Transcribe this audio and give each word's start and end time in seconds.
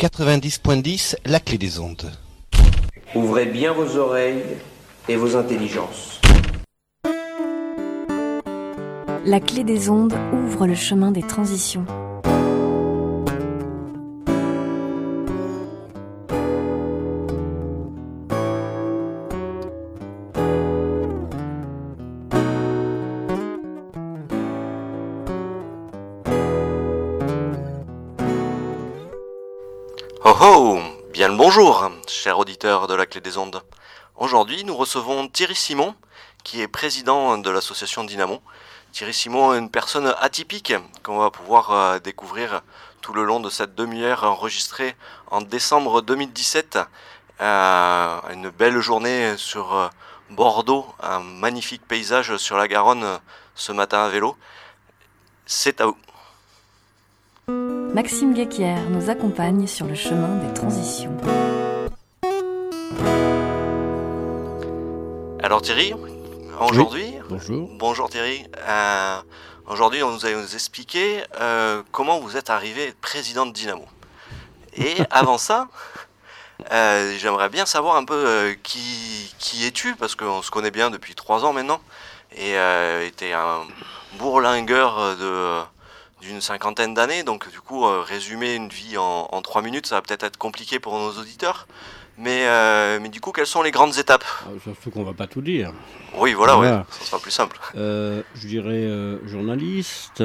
90.10, 0.00 1.16
la 1.26 1.40
clé 1.40 1.58
des 1.58 1.78
ondes. 1.78 2.10
Ouvrez 3.14 3.44
bien 3.44 3.74
vos 3.74 3.98
oreilles 3.98 4.42
et 5.10 5.16
vos 5.16 5.36
intelligences. 5.36 6.22
La 9.26 9.40
clé 9.40 9.62
des 9.62 9.90
ondes 9.90 10.14
ouvre 10.32 10.66
le 10.66 10.74
chemin 10.74 11.10
des 11.10 11.20
transitions. 11.20 11.84
Auditeur 32.40 32.86
de 32.86 32.94
la 32.94 33.04
Clé 33.04 33.20
des 33.20 33.36
Ondes. 33.36 33.62
Aujourd'hui, 34.16 34.64
nous 34.64 34.74
recevons 34.74 35.28
Thierry 35.28 35.54
Simon, 35.54 35.94
qui 36.42 36.62
est 36.62 36.68
président 36.68 37.36
de 37.36 37.50
l'association 37.50 38.02
Dynamo. 38.02 38.40
Thierry 38.92 39.12
Simon 39.12 39.52
est 39.54 39.58
une 39.58 39.70
personne 39.70 40.14
atypique 40.20 40.72
qu'on 41.02 41.18
va 41.18 41.30
pouvoir 41.30 41.70
euh, 41.70 41.98
découvrir 41.98 42.62
tout 43.02 43.12
le 43.12 43.24
long 43.24 43.40
de 43.40 43.50
cette 43.50 43.74
demi-heure 43.74 44.24
enregistrée 44.24 44.96
en 45.30 45.42
décembre 45.42 46.00
2017. 46.00 46.78
Euh, 47.42 48.20
une 48.32 48.48
belle 48.48 48.80
journée 48.80 49.34
sur 49.36 49.74
euh, 49.74 49.88
Bordeaux, 50.30 50.86
un 51.02 51.20
magnifique 51.20 51.86
paysage 51.86 52.36
sur 52.38 52.56
la 52.56 52.68
Garonne 52.68 53.20
ce 53.54 53.72
matin 53.72 54.02
à 54.02 54.08
vélo. 54.08 54.36
C'est 55.44 55.80
à 55.82 55.86
vous. 55.86 55.96
Maxime 57.94 58.32
Guéquière 58.32 58.88
nous 58.88 59.10
accompagne 59.10 59.66
sur 59.66 59.84
le 59.84 59.94
chemin 59.94 60.36
des 60.36 60.54
transitions. 60.54 61.16
Alors 65.50 65.62
Thierry, 65.62 65.92
aujourd'hui, 66.60 67.12
Bonjour. 67.28 67.68
bonjour 67.72 68.08
Thierry, 68.08 68.46
Euh, 68.68 69.20
aujourd'hui 69.66 70.00
on 70.04 70.12
nous 70.12 70.24
a 70.24 70.30
nous 70.30 70.54
expliqué 70.54 71.24
euh, 71.40 71.82
comment 71.90 72.20
vous 72.20 72.36
êtes 72.36 72.50
arrivé 72.50 72.94
président 73.00 73.46
de 73.46 73.50
Dynamo. 73.50 73.84
Et 74.74 74.94
avant 75.10 75.38
ça, 75.38 75.66
euh, 76.70 77.16
j'aimerais 77.18 77.48
bien 77.48 77.66
savoir 77.66 77.96
un 77.96 78.04
peu 78.04 78.54
qui, 78.62 79.34
qui 79.40 79.66
es-tu, 79.66 79.96
parce 79.96 80.14
qu'on 80.14 80.40
se 80.40 80.52
connaît 80.52 80.70
bien 80.70 80.88
depuis 80.88 81.16
trois 81.16 81.44
ans 81.44 81.52
maintenant, 81.52 81.80
et 82.30 82.56
euh, 82.56 83.04
était 83.04 83.32
un 83.32 83.62
bourlingueur 84.20 85.16
de 85.16 85.58
d'une 86.20 86.40
cinquantaine 86.42 86.94
d'années, 86.94 87.24
donc 87.24 87.50
du 87.50 87.60
coup 87.60 87.82
résumer 88.02 88.54
une 88.54 88.68
vie 88.68 88.98
en, 88.98 89.26
en 89.32 89.42
trois 89.42 89.62
minutes, 89.62 89.86
ça 89.86 89.96
va 89.96 90.02
peut-être 90.02 90.22
être 90.22 90.36
compliqué 90.36 90.78
pour 90.78 90.96
nos 90.96 91.10
auditeurs. 91.18 91.66
Mais, 92.22 92.44
euh, 92.46 92.98
mais 93.00 93.08
du 93.08 93.20
coup, 93.20 93.32
quelles 93.32 93.46
sont 93.46 93.62
les 93.62 93.70
grandes 93.70 93.96
étapes? 93.96 94.24
Ah, 94.44 94.50
Surtout 94.62 94.90
qu'on 94.90 95.04
va 95.04 95.14
pas 95.14 95.26
tout 95.26 95.40
dire. 95.40 95.72
Oui, 96.18 96.34
voilà, 96.34 96.56
Voilà. 96.56 96.76
ouais, 96.78 96.84
ça 96.90 97.04
sera 97.06 97.18
plus 97.18 97.30
simple. 97.30 97.58
Euh, 97.76 98.22
je 98.34 98.46
dirais 98.46 98.84
euh, 98.84 99.26
journaliste, 99.26 100.22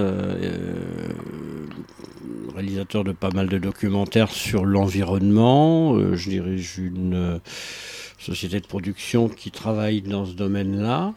réalisateur 2.54 3.04
de 3.04 3.12
pas 3.12 3.30
mal 3.32 3.48
de 3.48 3.58
documentaires 3.58 4.30
sur 4.30 4.66
l'environnement. 4.66 5.98
Je 6.16 6.30
dirige 6.30 6.78
une 6.80 7.40
société 8.20 8.60
de 8.60 8.68
production 8.68 9.30
qui 9.30 9.52
travaille 9.52 10.02
dans 10.02 10.26
ce 10.26 10.34
domaine-là. 10.34 11.14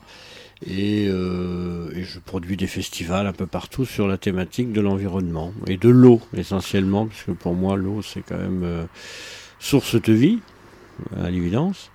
Et, 0.67 1.07
euh, 1.09 1.89
et 1.95 2.03
je 2.03 2.19
produis 2.19 2.57
des 2.57 2.67
festivals 2.67 3.29
un 3.29 3.33
peu 3.33 3.47
partout 3.47 3.85
sur 3.85 4.09
la 4.09 4.19
thématique 4.19 4.73
de 4.73 4.81
l'environnement 4.81 5.53
et 5.69 5.77
de 5.77 5.89
l'eau 5.89 6.21
essentiellement, 6.37 7.07
parce 7.07 7.23
que 7.23 7.31
pour 7.31 7.55
moi 7.55 7.77
l'eau 7.77 8.03
c'est 8.03 8.23
quand 8.23 8.37
même 8.39 8.63
euh, 8.65 8.85
source 9.61 9.95
de 10.03 10.13
vie, 10.13 10.41
à 11.25 11.31
l'évidence, 11.31 11.91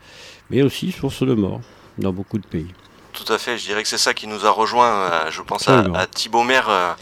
mais 0.49 0.61
aussi 0.61 0.91
source 0.91 1.23
de 1.23 1.33
mort 1.33 1.61
dans 1.97 2.11
beaucoup 2.11 2.37
de 2.37 2.45
pays. 2.45 2.67
Tout 3.13 3.31
à 3.31 3.37
fait, 3.37 3.57
je 3.57 3.65
dirais 3.65 3.83
que 3.83 3.89
c'est 3.89 3.97
ça 3.97 4.13
qui 4.13 4.27
nous 4.27 4.45
a 4.45 4.49
rejoint. 4.49 4.91
euh, 5.11 5.31
je 5.31 5.41
pense 5.41 5.67
à, 5.67 5.83
Thibaut 6.07 6.43
Maire 6.43 6.67
euh, 6.69 6.93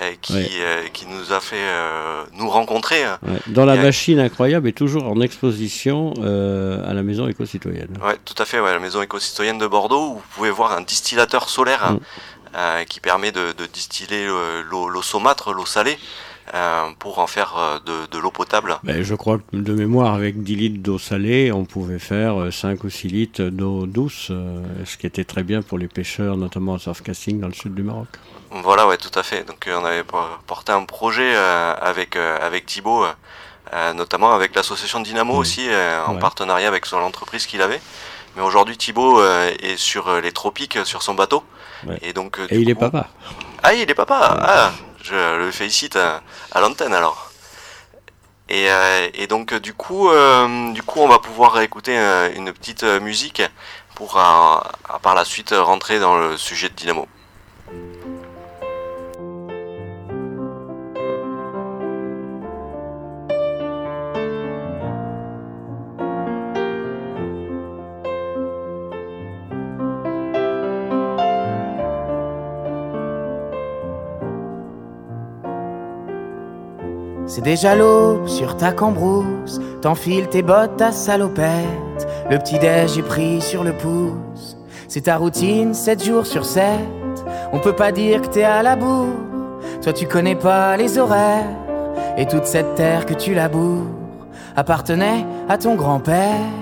euh, 0.00 0.12
qui, 0.22 0.34
Ouais. 0.34 0.48
euh, 0.60 0.82
qui 0.92 1.06
nous 1.06 1.32
a 1.32 1.40
fait 1.40 1.56
euh, 1.58 2.22
nous 2.34 2.48
rencontrer. 2.48 3.02
Ouais. 3.26 3.38
Dans 3.48 3.64
la 3.64 3.74
machine 3.74 4.20
incroyable 4.20 4.68
est 4.68 4.72
toujours 4.76 5.04
en 5.08 5.20
exposition 5.20 6.12
à 6.14 6.94
la 6.94 7.02
maison 7.02 7.26
éco-citoyenne. 7.26 7.98
Ouais, 8.04 8.16
tout 8.24 8.40
à 8.40 8.44
fait, 8.44 8.60
ouais, 8.60 8.72
la 8.72 8.78
maison 8.78 9.02
éco-citoyenne 9.02 9.58
de 9.58 9.66
Bordeaux 9.66 10.10
où 10.10 10.14
vous 10.14 10.22
pouvez 10.36 10.50
voir 10.50 10.72
un 10.72 10.82
distillateur 10.82 11.48
solaire 11.48 11.92
Mm. 11.92 11.98
euh, 12.56 12.84
qui 12.84 13.00
permet 13.00 13.32
de, 13.32 13.52
de 13.58 13.66
distiller 13.66 14.26
l'eau 14.70 15.02
saumâtre, 15.02 15.52
l'eau 15.52 15.66
salée, 15.66 15.98
pour 16.98 17.18
en 17.18 17.26
faire 17.26 17.54
euh, 17.58 17.78
de, 17.84 18.06
de 18.10 18.18
l'eau 18.18 18.30
potable. 18.30 18.78
Ben, 18.82 19.02
je 19.02 19.14
crois 19.14 19.38
que 19.38 19.56
de 19.56 19.72
mémoire, 19.74 20.14
avec 20.14 20.42
10 20.42 20.56
litres 20.56 20.82
d'eau 20.82 20.98
salée, 20.98 21.52
on 21.52 21.64
pouvait 21.64 21.98
faire 21.98 22.40
euh, 22.40 22.50
5 22.50 22.84
ou 22.84 22.90
6 22.90 23.08
litres 23.08 23.42
d'eau 23.44 23.86
douce, 23.86 24.28
euh, 24.30 24.62
ce 24.84 24.96
qui 24.96 25.06
était 25.06 25.24
très 25.24 25.42
bien 25.42 25.62
pour 25.62 25.78
les 25.78 25.88
pêcheurs, 25.88 26.36
notamment 26.36 26.72
en 26.74 26.78
surfcasting 26.78 27.40
dans 27.40 27.48
le 27.48 27.54
sud 27.54 27.74
du 27.74 27.82
Maroc. 27.82 28.08
Voilà, 28.50 28.86
ouais, 28.86 28.96
tout 28.96 29.16
à 29.18 29.22
fait. 29.22 29.44
Donc 29.46 29.66
euh, 29.66 29.78
on 29.80 29.84
avait 29.84 30.04
por- 30.04 30.40
porté 30.46 30.72
un 30.72 30.84
projet 30.84 31.32
euh, 31.34 31.74
avec, 31.80 32.16
euh, 32.16 32.38
avec 32.40 32.66
Thibaut, 32.66 33.04
euh, 33.04 33.12
euh, 33.74 33.92
notamment 33.92 34.32
avec 34.34 34.54
l'association 34.54 35.00
Dynamo 35.00 35.34
aussi, 35.34 35.66
euh, 35.68 36.02
en 36.06 36.14
Ouais. 36.14 36.18
partenariat 36.20 36.68
avec 36.68 36.86
son 36.86 36.96
entreprise 36.98 37.46
qu'il 37.46 37.60
avait. 37.62 37.80
Mais 38.36 38.42
aujourd'hui, 38.42 38.76
Thibaut 38.76 39.20
euh, 39.20 39.50
est 39.60 39.76
sur 39.76 40.08
euh, 40.08 40.20
les 40.20 40.32
tropiques, 40.32 40.76
euh, 40.76 40.84
sur 40.84 41.02
son 41.02 41.14
bateau. 41.14 41.42
Ouais. 41.86 41.98
Et 42.02 42.12
donc, 42.12 42.38
euh, 42.38 42.46
Et 42.50 42.58
il 42.58 42.70
est 42.70 42.74
papa. 42.74 43.08
Ah, 43.62 43.74
il 43.74 43.90
est 43.90 43.94
papa 43.94 44.18
Ah, 44.40 44.72
je 45.08 45.38
le 45.38 45.50
félicite 45.50 45.96
à, 45.96 46.22
à 46.52 46.60
l'antenne 46.60 46.94
alors. 46.94 47.28
Et, 48.48 48.66
euh, 48.70 49.26
donc, 49.28 49.52
euh, 49.52 49.60
du 49.60 49.74
coup, 49.74 50.08
euh, 50.08 50.72
du 50.72 50.82
coup, 50.82 51.00
on 51.00 51.08
va 51.08 51.18
pouvoir 51.18 51.60
écouter 51.60 51.96
une 52.34 52.52
petite 52.52 52.84
musique 52.84 53.42
pour 53.94 54.12
par 54.12 55.14
la 55.14 55.24
suite 55.24 55.54
rentrer 55.56 55.98
dans 55.98 56.16
le 56.16 56.36
sujet 56.36 56.68
de 56.68 56.74
Dynamo. 56.74 57.08
Déjà 77.48 77.74
l'aube 77.74 78.28
sur 78.28 78.58
ta 78.58 78.72
cambrousse, 78.72 79.58
t'enfiles 79.80 80.28
tes 80.28 80.42
bottes, 80.42 80.76
ta 80.76 80.92
salopette. 80.92 82.06
Le 82.30 82.36
petit-déj 82.36 82.98
est 82.98 83.02
pris 83.02 83.40
sur 83.40 83.64
le 83.64 83.72
pouce. 83.72 84.58
C'est 84.86 85.04
ta 85.04 85.16
routine, 85.16 85.72
7 85.72 86.04
jours 86.04 86.26
sur 86.26 86.44
7. 86.44 86.62
On 87.54 87.58
peut 87.58 87.72
pas 87.72 87.90
dire 87.90 88.20
que 88.20 88.26
t'es 88.26 88.44
à 88.44 88.62
la 88.62 88.76
bourre. 88.76 89.16
Toi, 89.82 89.94
tu 89.94 90.06
connais 90.06 90.34
pas 90.34 90.76
les 90.76 90.98
horaires. 90.98 91.48
Et 92.18 92.26
toute 92.26 92.44
cette 92.44 92.74
terre 92.74 93.06
que 93.06 93.14
tu 93.14 93.32
laboures 93.32 93.86
appartenait 94.54 95.24
à 95.48 95.56
ton 95.56 95.74
grand-père. 95.74 96.52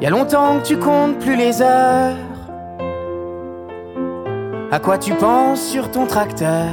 Y 0.00 0.06
a 0.06 0.08
longtemps 0.08 0.58
que 0.58 0.66
tu 0.68 0.78
comptes 0.78 1.18
plus 1.18 1.36
les 1.36 1.60
heures. 1.60 2.16
À 4.72 4.80
quoi 4.80 4.98
tu 4.98 5.14
penses 5.14 5.60
sur 5.60 5.92
ton 5.92 6.06
tracteur? 6.06 6.66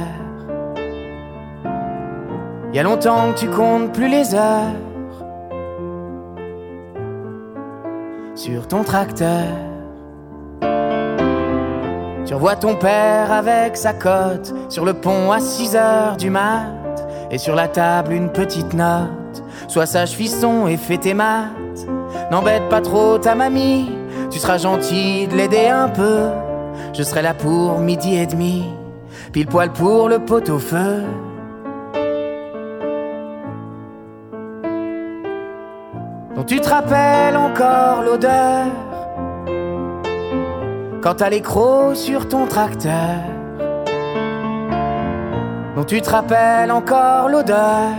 Y 2.72 2.78
a 2.80 2.82
longtemps 2.82 3.32
que 3.32 3.38
tu 3.38 3.48
comptes 3.48 3.92
plus 3.92 4.08
les 4.08 4.34
heures 4.34 4.74
sur 8.34 8.66
ton 8.66 8.82
tracteur. 8.82 9.46
Tu 12.26 12.34
revois 12.34 12.56
ton 12.56 12.74
père 12.74 13.30
avec 13.30 13.76
sa 13.76 13.92
cote 13.92 14.52
sur 14.68 14.84
le 14.84 14.94
pont 14.94 15.30
à 15.30 15.38
6 15.38 15.76
heures 15.76 16.16
du 16.16 16.30
mat 16.30 17.06
et 17.30 17.38
sur 17.38 17.54
la 17.54 17.68
table 17.68 18.12
une 18.12 18.30
petite 18.30 18.74
note. 18.74 19.44
Sois 19.68 19.86
sage 19.86 20.10
fiston 20.10 20.66
et 20.66 20.76
fais 20.76 20.98
tes 20.98 21.14
maths. 21.14 21.86
N'embête 22.32 22.68
pas 22.68 22.80
trop 22.80 23.18
ta 23.18 23.36
mamie, 23.36 23.88
tu 24.32 24.40
seras 24.40 24.58
gentil 24.58 25.28
de 25.28 25.36
l'aider 25.36 25.68
un 25.68 25.88
peu. 25.88 26.30
Je 26.96 27.02
serai 27.02 27.22
là 27.22 27.34
pour 27.34 27.80
midi 27.80 28.14
et 28.14 28.26
demi, 28.26 28.62
pile 29.32 29.48
poil 29.48 29.72
pour 29.72 30.08
le 30.08 30.20
pot 30.20 30.48
au 30.48 30.60
feu. 30.60 31.02
Dont 36.36 36.44
tu 36.44 36.60
te 36.60 36.68
rappelles 36.68 37.36
encore 37.36 38.02
l'odeur 38.02 38.66
quand 41.02 41.16
t'as 41.16 41.30
l'écro 41.30 41.96
sur 41.96 42.28
ton 42.28 42.46
tracteur. 42.46 43.16
Dont 45.74 45.84
tu 45.84 46.00
te 46.00 46.10
rappelles 46.10 46.70
encore 46.70 47.28
l'odeur 47.28 47.90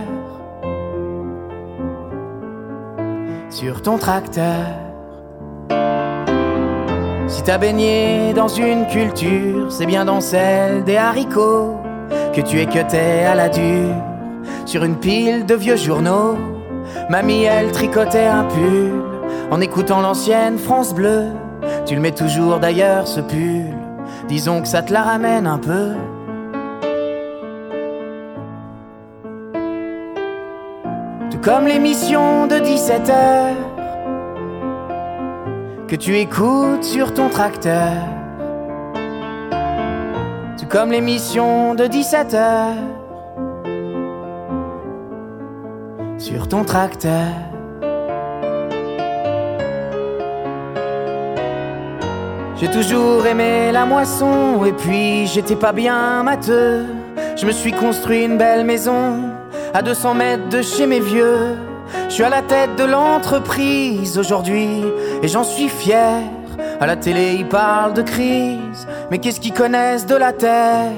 sur 3.50 3.82
ton 3.82 3.98
tracteur. 3.98 4.85
Si 7.28 7.42
t'as 7.42 7.58
baigné 7.58 8.32
dans 8.34 8.46
une 8.46 8.86
culture, 8.86 9.72
c'est 9.72 9.86
bien 9.86 10.04
dans 10.04 10.20
celle 10.20 10.84
des 10.84 10.96
haricots 10.96 11.74
que 12.32 12.40
tu 12.40 12.60
équeutais 12.60 13.24
à 13.24 13.34
la 13.34 13.48
dure 13.48 13.94
sur 14.64 14.84
une 14.84 14.96
pile 14.96 15.44
de 15.44 15.56
vieux 15.56 15.76
journaux. 15.76 16.36
Mamie, 17.10 17.42
elle 17.42 17.72
tricotait 17.72 18.26
un 18.26 18.44
pull 18.44 18.92
en 19.50 19.60
écoutant 19.60 20.00
l'ancienne 20.00 20.56
France 20.56 20.94
Bleue. 20.94 21.26
Tu 21.84 21.96
le 21.96 22.00
mets 22.00 22.12
toujours 22.12 22.60
d'ailleurs 22.60 23.08
ce 23.08 23.20
pull, 23.20 23.74
disons 24.28 24.62
que 24.62 24.68
ça 24.68 24.82
te 24.82 24.92
la 24.92 25.02
ramène 25.02 25.48
un 25.48 25.58
peu. 25.58 25.94
Tout 31.32 31.38
comme 31.42 31.66
l'émission 31.66 32.46
de 32.46 32.60
17 32.60 33.08
h 33.08 33.65
que 35.88 35.94
tu 35.94 36.16
écoutes 36.16 36.82
sur 36.82 37.14
ton 37.14 37.28
tracteur. 37.28 37.92
Tout 40.58 40.66
comme 40.68 40.90
l'émission 40.90 41.74
de 41.74 41.86
17 41.86 42.32
h 42.32 42.74
sur 46.18 46.48
ton 46.48 46.64
tracteur. 46.64 47.28
J'ai 52.58 52.68
toujours 52.68 53.26
aimé 53.26 53.70
la 53.70 53.84
moisson 53.84 54.64
et 54.64 54.72
puis 54.72 55.26
j'étais 55.26 55.56
pas 55.56 55.72
bien 55.72 56.24
matheux. 56.24 56.86
Je 57.36 57.46
me 57.46 57.52
suis 57.52 57.72
construit 57.72 58.24
une 58.24 58.38
belle 58.38 58.64
maison 58.64 59.20
à 59.72 59.82
200 59.82 60.14
mètres 60.14 60.48
de 60.48 60.62
chez 60.62 60.86
mes 60.86 61.00
vieux. 61.00 61.54
Je 62.16 62.22
suis 62.22 62.32
à 62.32 62.34
la 62.34 62.40
tête 62.40 62.76
de 62.76 62.84
l'entreprise 62.84 64.16
aujourd'hui 64.16 64.82
et 65.22 65.28
j'en 65.28 65.44
suis 65.44 65.68
fier. 65.68 66.22
À 66.80 66.86
la 66.86 66.96
télé, 66.96 67.34
ils 67.34 67.46
parlent 67.46 67.92
de 67.92 68.00
crise, 68.00 68.88
mais 69.10 69.18
qu'est-ce 69.18 69.38
qu'ils 69.38 69.52
connaissent 69.52 70.06
de 70.06 70.16
la 70.16 70.32
terre? 70.32 70.92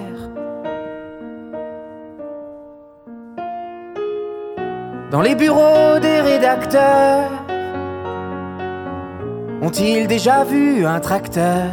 Dans 5.11 5.20
les 5.20 5.35
bureaux 5.35 5.99
des 6.00 6.20
rédacteurs, 6.20 7.32
ont-ils 9.61 10.06
déjà 10.06 10.44
vu 10.44 10.87
un 10.87 11.00
tracteur? 11.00 11.67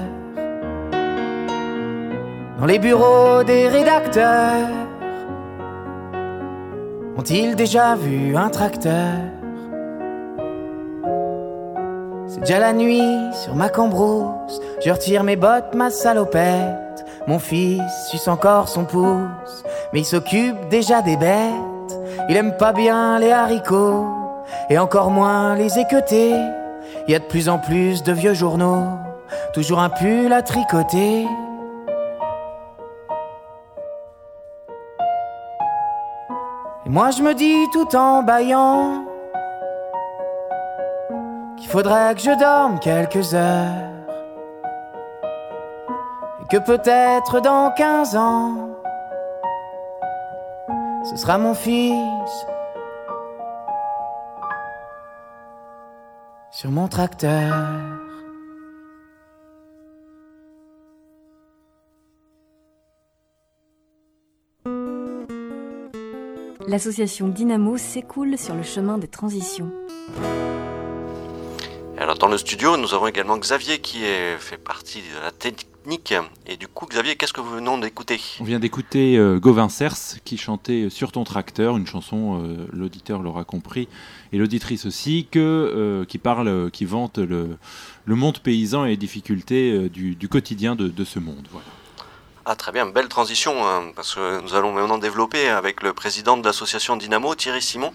Dans 2.59 2.65
les 2.65 2.80
bureaux 2.80 3.44
des 3.44 3.68
rédacteurs, 3.68 4.69
ont-ils 7.15 7.56
déjà 7.56 7.94
vu 7.94 8.36
un 8.36 8.50
tracteur? 8.50 9.35
C'est 12.36 12.42
déjà 12.42 12.60
la 12.60 12.74
nuit 12.74 13.32
sur 13.32 13.56
ma 13.56 13.70
cambrousse, 13.70 14.60
je 14.84 14.92
retire 14.92 15.24
mes 15.24 15.38
bottes, 15.38 15.74
ma 15.74 15.90
salopette. 15.90 17.06
Mon 17.28 17.40
fils 17.40 17.82
suce 18.10 18.28
encore 18.28 18.68
son 18.68 18.84
pouce, 18.84 19.64
mais 19.94 20.02
il 20.02 20.06
s'occupe 20.06 20.68
déjà 20.68 21.02
des 21.02 21.16
bêtes. 21.16 21.98
Il 22.28 22.36
aime 22.36 22.58
pas 22.58 22.74
bien 22.74 23.20
les 23.20 23.32
haricots, 23.32 24.08
et 24.70 24.78
encore 24.78 25.12
moins 25.12 25.56
les 25.56 25.80
équeutés. 25.80 26.36
Il 27.08 27.14
y 27.14 27.16
a 27.16 27.20
de 27.20 27.24
plus 27.24 27.48
en 27.48 27.58
plus 27.58 28.04
de 28.04 28.12
vieux 28.12 28.34
journaux, 28.34 28.84
toujours 29.54 29.80
un 29.80 29.90
pull 29.90 30.34
à 30.34 30.42
tricoter. 30.42 31.26
Et 36.86 36.90
moi 36.90 37.12
je 37.12 37.22
me 37.22 37.34
dis 37.34 37.66
tout 37.72 37.96
en 37.96 38.24
baillant 38.24 39.05
qu'il 41.65 41.71
faudrait 41.71 42.13
que 42.13 42.21
je 42.21 42.39
dorme 42.39 42.79
quelques 42.79 43.33
heures. 43.33 43.91
Et 46.41 46.47
que 46.47 46.63
peut-être 46.63 47.39
dans 47.39 47.71
15 47.71 48.15
ans, 48.15 48.69
ce 51.09 51.15
sera 51.15 51.39
mon 51.39 51.56
fils 51.56 52.45
sur 56.51 56.69
mon 56.69 56.88
tracteur. 56.88 57.51
L'association 66.67 67.27
Dynamo 67.27 67.77
s'écoule 67.77 68.38
sur 68.38 68.53
le 68.53 68.63
chemin 68.63 69.00
des 69.00 69.07
transitions. 69.07 69.71
Dans 72.19 72.27
le 72.27 72.38
studio, 72.38 72.77
nous 72.77 72.94
avons 72.94 73.07
également 73.07 73.38
Xavier 73.38 73.79
qui 73.79 74.06
est, 74.06 74.38
fait 74.39 74.57
partie 74.57 75.00
de 75.00 75.21
la 75.21 75.31
technique. 75.31 76.13
Et 76.47 76.57
du 76.57 76.67
coup, 76.67 76.88
Xavier, 76.88 77.15
qu'est-ce 77.15 77.33
que 77.33 77.41
vous 77.41 77.51
venons 77.51 77.77
d'écouter? 77.77 78.19
On 78.39 78.45
vient 78.45 78.59
d'écouter 78.59 79.17
euh, 79.17 79.38
Gauvin 79.38 79.69
Cers 79.69 80.21
qui 80.23 80.38
chantait 80.38 80.89
Sur 80.89 81.12
ton 81.12 81.23
tracteur, 81.23 81.77
une 81.77 81.85
chanson, 81.85 82.41
euh, 82.41 82.67
l'auditeur 82.71 83.21
l'aura 83.21 83.44
compris, 83.44 83.88
et 84.31 84.38
l'auditrice 84.38 84.85
aussi, 84.85 85.27
que, 85.29 85.39
euh, 85.39 86.06
qui 86.06 86.17
parle, 86.17 86.71
qui 86.71 86.85
vante 86.85 87.17
le, 87.17 87.57
le 88.06 88.15
monde 88.15 88.39
paysan 88.39 88.85
et 88.85 88.89
les 88.89 88.97
difficultés 88.97 89.89
du, 89.89 90.15
du 90.15 90.27
quotidien 90.29 90.75
de, 90.75 90.88
de 90.88 91.03
ce 91.03 91.19
monde. 91.19 91.47
Voilà. 91.51 91.67
Ah 92.45 92.56
très 92.56 92.71
bien, 92.71 92.85
belle 92.85 93.07
transition, 93.07 93.67
hein, 93.67 93.91
parce 93.95 94.15
que 94.15 94.41
nous 94.41 94.53
allons 94.56 94.71
maintenant 94.71 95.00
développer 95.00 95.50
avec 95.50 95.83
le 95.83 95.94
président 95.94 96.38
de 96.38 96.45
l'association 96.45 96.95
Dynamo, 96.95 97.35
Thierry 97.35 97.62
Simon, 97.62 97.91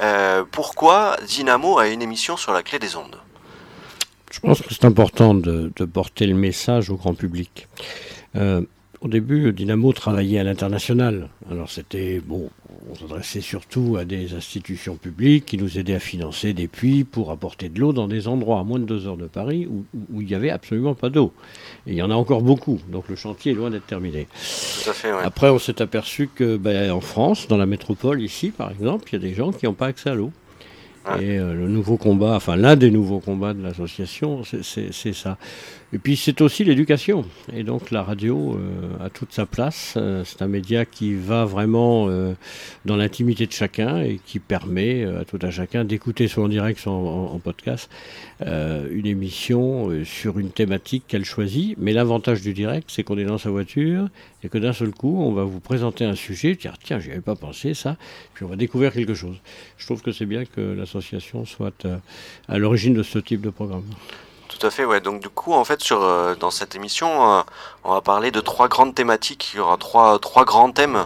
euh, 0.00 0.44
pourquoi 0.50 1.16
Dynamo 1.26 1.78
a 1.78 1.88
une 1.88 2.02
émission 2.02 2.36
sur 2.36 2.52
la 2.52 2.62
clé 2.62 2.78
des 2.78 2.96
ondes? 2.96 3.16
Je 4.34 4.40
pense 4.40 4.60
que 4.60 4.74
c'est 4.74 4.84
important 4.84 5.32
de, 5.32 5.70
de 5.76 5.84
porter 5.84 6.26
le 6.26 6.34
message 6.34 6.90
au 6.90 6.96
grand 6.96 7.14
public. 7.14 7.68
Euh, 8.34 8.62
au 9.00 9.06
début, 9.06 9.52
Dynamo 9.52 9.92
travaillait 9.92 10.40
à 10.40 10.44
l'international. 10.44 11.28
Alors 11.50 11.70
c'était 11.70 12.20
bon, 12.24 12.50
on 12.90 12.96
s'adressait 12.96 13.40
surtout 13.40 13.96
à 13.96 14.04
des 14.04 14.34
institutions 14.34 14.96
publiques 14.96 15.46
qui 15.46 15.56
nous 15.56 15.78
aidaient 15.78 15.94
à 15.94 16.00
financer 16.00 16.52
des 16.52 16.66
puits 16.66 17.04
pour 17.04 17.30
apporter 17.30 17.68
de 17.68 17.78
l'eau 17.78 17.92
dans 17.92 18.08
des 18.08 18.26
endroits 18.26 18.58
à 18.58 18.64
moins 18.64 18.80
de 18.80 18.84
deux 18.84 19.06
heures 19.06 19.16
de 19.16 19.26
Paris 19.26 19.68
où, 19.70 19.84
où 20.12 20.20
il 20.20 20.26
n'y 20.26 20.34
avait 20.34 20.50
absolument 20.50 20.94
pas 20.94 21.10
d'eau. 21.10 21.32
Et 21.86 21.92
il 21.92 21.96
y 21.96 22.02
en 22.02 22.10
a 22.10 22.14
encore 22.14 22.42
beaucoup, 22.42 22.80
donc 22.90 23.08
le 23.08 23.14
chantier 23.14 23.52
est 23.52 23.54
loin 23.54 23.70
d'être 23.70 23.86
terminé. 23.86 24.26
Tout 24.32 24.90
à 24.90 24.94
fait, 24.94 25.12
ouais. 25.12 25.22
Après, 25.22 25.50
on 25.50 25.60
s'est 25.60 25.80
aperçu 25.80 26.28
que 26.34 26.56
ben, 26.56 26.90
en 26.90 27.00
France, 27.00 27.46
dans 27.46 27.58
la 27.58 27.66
métropole 27.66 28.20
ici, 28.20 28.50
par 28.50 28.72
exemple, 28.72 29.04
il 29.10 29.12
y 29.12 29.16
a 29.16 29.28
des 29.28 29.34
gens 29.34 29.52
qui 29.52 29.66
n'ont 29.66 29.74
pas 29.74 29.86
accès 29.86 30.10
à 30.10 30.14
l'eau. 30.14 30.32
Ouais. 31.06 31.24
Et 31.24 31.38
euh, 31.38 31.52
le 31.54 31.68
nouveau 31.68 31.96
combat, 31.96 32.34
enfin 32.34 32.56
l'un 32.56 32.76
des 32.76 32.90
nouveaux 32.90 33.20
combats 33.20 33.54
de 33.54 33.62
l'association, 33.62 34.42
c'est 34.44 35.12
ça. 35.12 35.36
Et 35.92 35.98
puis 35.98 36.16
c'est 36.16 36.40
aussi 36.40 36.64
l'éducation. 36.64 37.24
Et 37.52 37.62
donc 37.62 37.90
la 37.90 38.02
radio 38.02 38.56
euh, 38.56 39.04
a 39.04 39.10
toute 39.10 39.32
sa 39.32 39.46
place. 39.46 39.94
Euh, 39.96 40.24
c'est 40.24 40.42
un 40.42 40.48
média 40.48 40.84
qui 40.84 41.14
va 41.14 41.44
vraiment 41.44 42.08
euh, 42.08 42.34
dans 42.84 42.96
l'intimité 42.96 43.46
de 43.46 43.52
chacun 43.52 44.00
et 44.00 44.20
qui 44.24 44.38
permet 44.38 45.04
à 45.04 45.24
tout 45.24 45.38
un 45.42 45.50
chacun 45.50 45.84
d'écouter 45.84 46.26
soit 46.26 46.44
en 46.44 46.48
direct, 46.48 46.80
soit 46.80 46.92
en, 46.92 47.38
podcast, 47.38 47.90
une 48.40 49.06
émission 49.06 50.04
sur 50.04 50.38
une 50.38 50.50
thématique 50.50 51.04
qu'elle 51.06 51.24
choisit. 51.24 51.76
Mais 51.78 51.92
l'avantage 51.92 52.40
du 52.40 52.54
direct, 52.54 52.90
c'est 52.90 53.02
qu'on 53.02 53.18
est 53.18 53.24
dans 53.24 53.38
sa 53.38 53.50
voiture 53.50 54.08
et 54.42 54.48
que 54.48 54.58
d'un 54.58 54.72
seul 54.72 54.90
coup, 54.90 55.22
on 55.22 55.32
va 55.32 55.44
vous 55.44 55.60
présenter 55.60 56.04
un 56.04 56.14
sujet, 56.14 56.54
dire 56.54 56.74
tiens, 56.82 56.98
j'y 56.98 57.10
avais 57.10 57.20
pas 57.20 57.36
pensé 57.36 57.74
ça, 57.74 57.96
puis 58.34 58.44
on 58.44 58.48
va 58.48 58.56
découvrir 58.56 58.92
quelque 58.92 59.14
chose. 59.14 59.36
Je 59.76 59.86
trouve 59.86 60.02
que 60.02 60.12
c'est 60.12 60.26
bien 60.26 60.44
que 60.44 60.60
l'association 60.60 61.44
soit 61.44 61.86
à 62.48 62.58
l'origine 62.58 62.94
de 62.94 63.02
ce 63.02 63.18
type 63.18 63.40
de 63.40 63.50
programme. 63.50 63.84
Tout 64.64 64.68
à 64.68 64.70
fait, 64.70 64.86
ouais. 64.86 65.00
Donc 65.02 65.20
du 65.20 65.28
coup, 65.28 65.52
en 65.52 65.62
fait, 65.64 65.82
sur 65.82 66.02
euh, 66.02 66.34
dans 66.36 66.50
cette 66.50 66.74
émission, 66.74 67.38
euh, 67.38 67.42
on 67.84 67.92
va 67.92 68.00
parler 68.00 68.30
de 68.30 68.40
trois 68.40 68.66
grandes 68.66 68.94
thématiques. 68.94 69.50
Il 69.52 69.58
y 69.58 69.60
aura 69.60 69.76
trois 69.76 70.18
trois 70.18 70.46
grands 70.46 70.72
thèmes 70.72 71.04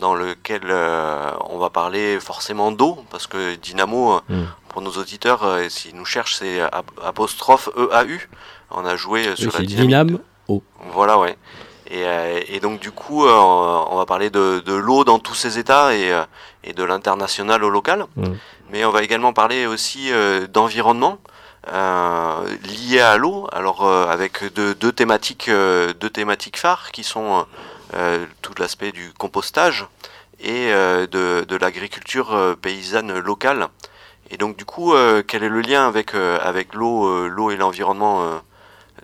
dans 0.00 0.14
lesquels 0.14 0.62
euh, 0.64 1.30
on 1.50 1.58
va 1.58 1.68
parler 1.68 2.18
forcément 2.18 2.72
d'eau, 2.72 2.96
parce 3.10 3.26
que 3.26 3.56
Dynamo, 3.56 4.20
Mm. 4.30 4.44
pour 4.70 4.80
nos 4.80 4.92
auditeurs, 4.92 5.44
s'ils 5.68 5.94
nous 5.94 6.06
cherchent, 6.06 6.36
c'est 6.36 6.60
ap- 6.62 6.90
apostrophe 7.04 7.68
EAU. 7.76 8.20
On 8.70 8.86
a 8.86 8.96
joué 8.96 9.26
euh, 9.26 9.30
Oui, 9.32 9.36
sur 9.36 9.52
la 9.52 9.58
c'est 9.58 9.66
dynamique. 9.66 9.88
Dynam. 9.90 10.18
Voilà, 10.94 11.18
ouais. 11.18 11.36
Et, 11.90 12.04
et 12.56 12.60
donc 12.60 12.80
du 12.80 12.90
coup, 12.90 13.26
on 13.26 13.96
va 13.98 14.06
parler 14.06 14.30
de, 14.30 14.60
de 14.64 14.72
l'eau 14.72 15.04
dans 15.04 15.18
tous 15.18 15.34
ses 15.34 15.58
états 15.58 15.94
et, 15.94 16.10
et 16.64 16.72
de 16.72 16.82
l'international 16.82 17.62
au 17.64 17.68
local. 17.70 18.06
Mm. 18.16 18.24
Mais 18.70 18.84
on 18.86 18.90
va 18.90 19.02
également 19.02 19.34
parler 19.34 19.66
aussi 19.66 20.10
d'environnement 20.50 21.18
euh, 21.72 22.56
lié 22.62 23.00
à 23.00 23.16
l'eau. 23.16 23.48
Alors 23.52 23.86
euh, 23.86 24.06
avec 24.06 24.44
deux, 24.54 24.92
thématiques, 24.92 25.48
euh, 25.48 25.94
deux 25.94 26.10
thématiques 26.10 26.58
phares 26.58 26.92
qui 26.92 27.04
sont 27.04 27.46
tout 28.42 28.52
l'aspect 28.58 28.90
du 28.90 29.12
compostage 29.16 29.86
et 30.40 30.70
de, 30.72 31.56
l'agriculture 31.60 32.56
paysanne 32.60 33.18
locale. 33.20 33.68
Et 34.30 34.36
donc 34.36 34.56
du 34.56 34.64
coup, 34.64 34.94
quel 35.28 35.44
est 35.44 35.48
le 35.48 35.60
lien 35.60 35.86
avec 35.86 36.14
avec 36.14 36.74
l'eau, 36.74 37.28
l'eau 37.28 37.52
et 37.52 37.56
l'environnement 37.56 38.42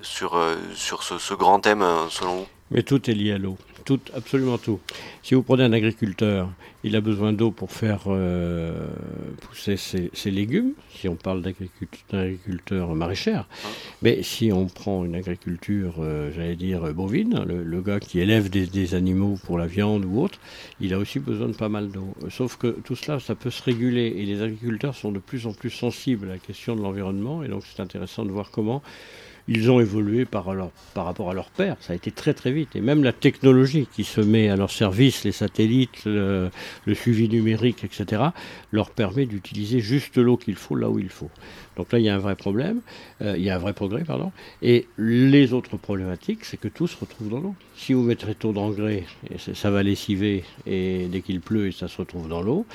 sur 0.03 0.37
sur 0.75 1.05
ce, 1.05 1.35
grand 1.35 1.61
thème 1.61 1.85
selon 2.09 2.39
vous? 2.39 2.47
Mais 2.73 2.83
tout 2.83 3.09
est 3.09 3.15
lié 3.15 3.35
à 3.35 3.39
l'eau. 3.39 3.57
Tout, 3.85 4.01
absolument 4.15 4.59
tout. 4.59 4.81
Si 5.23 5.35
vous 5.35 5.43
prenez 5.43 5.65
un 5.65 5.73
agriculteur, 5.73 6.51
il 6.83 6.97
a 6.97 7.01
besoin 7.01 7.33
d'eau 7.33 7.51
pour 7.51 7.73
faire 7.73 8.05
euh, 8.07 8.87
pousser 9.43 9.77
ses, 9.77 10.31
légumes, 10.31 10.73
si 10.95 11.09
on 11.09 11.17
parle 11.17 11.43
d'agriculteur 11.43 12.95
maraîchère. 12.95 13.49
Mais 14.03 14.23
si 14.23 14.51
on 14.53 14.67
prend 14.67 15.05
une 15.05 15.15
agriculture, 15.15 15.97
euh, 15.99 16.31
j'allais 16.35 16.57
dire, 16.57 16.93
bovine, 16.95 17.45
le, 17.45 17.81
gars 17.83 18.01
qui 18.01 18.21
élève 18.21 18.49
des, 18.51 18.95
animaux 18.95 19.39
pour 19.45 19.59
la 19.59 19.67
viande 19.67 20.05
ou 20.05 20.21
autre, 20.21 20.39
il 20.81 20.95
a 20.95 20.99
aussi 20.99 21.19
besoin 21.19 21.49
de 21.49 21.55
pas 21.57 21.69
mal 21.69 21.91
d'eau. 21.91 22.15
Sauf 22.29 22.57
que 22.57 22.69
tout 22.85 22.97
cela, 22.97 23.21
ça 23.21 23.35
peut 23.35 23.51
se 23.51 23.63
réguler 23.63 24.15
et 24.17 24.25
les 24.25 24.43
agriculteurs 24.43 24.95
sont 24.95 25.13
de 25.13 25.19
plus 25.19 25.47
en 25.47 25.53
plus 25.53 25.71
sensibles 25.71 26.29
à 26.29 26.33
la 26.33 26.39
question 26.39 26.77
de 26.77 26.81
l'environnement 26.83 27.43
et 27.43 27.49
donc 27.49 27.63
c'est 27.67 27.81
intéressant 27.81 28.25
de 28.25 28.31
voir 28.31 28.51
comment 28.51 28.83
ils 29.49 29.71
ont 29.71 29.81
évolué 29.81 30.25
par, 30.25 30.47
rapport 30.95 31.31
à 31.31 31.35
leur 31.35 31.51
père. 31.51 31.77
Ça 31.81 31.93
a 31.93 31.97
été 31.97 32.11
très 32.11 32.35
très 32.35 32.53
vite. 32.53 32.77
Et 32.77 32.81
même 32.81 33.03
la 33.03 33.13
technologie 33.13 33.89
qui 33.93 34.05
se 34.05 34.21
met 34.21 34.49
à 34.49 34.57
leur 34.57 34.71
service, 34.71 35.25
les 35.25 35.33
satellites, 35.33 36.05
le, 36.05 36.51
suivi 36.95 37.29
numérique, 37.29 37.85
etc., 37.85 38.23
leur 38.73 38.91
permet 38.91 39.27
d'utiliser 39.27 39.81
juste 39.81 40.17
l'eau 40.19 40.37
qu'il 40.37 40.57
faut 40.57 40.77
là 40.77 40.89
où 40.89 40.99
il 40.99 41.09
faut. 41.09 41.31
Donc 41.81 41.93
là, 41.93 41.99
il 41.99 42.05
y 42.05 42.11
a 42.11 42.15
un 42.15 42.19
vrai 42.19 42.37
problème, 42.37 42.83
euh, 43.23 43.39
il 43.39 43.43
y 43.43 43.49
a 43.49 43.55
un 43.55 43.59
vrai 43.59 43.73
progrès, 43.73 44.05
pardon. 44.05 44.33
Et 44.61 44.87
les 44.99 45.55
autres 45.55 45.79
problématiques, 45.79 46.45
c'est 46.45 46.59
que 46.59 46.69
tout 46.69 46.87
se 46.87 47.01
retrouve 47.01 47.31
dans 47.31 47.41
l'eau. 47.41 47.55
Si 47.75 47.95
vous 47.95 48.03
mettez 48.03 48.35
trop 48.35 48.53
d'engrais, 48.53 49.05
ça 49.39 49.71
va 49.71 49.83
lessiver, 49.83 50.45
et 50.67 51.07
dès 51.11 51.23
qu'il 51.23 51.41
pleut, 51.41 51.73
ça 51.73 51.89
se 51.89 51.97
retrouve 51.97 52.29
dans 52.29 52.43
l'eau. 52.43 52.67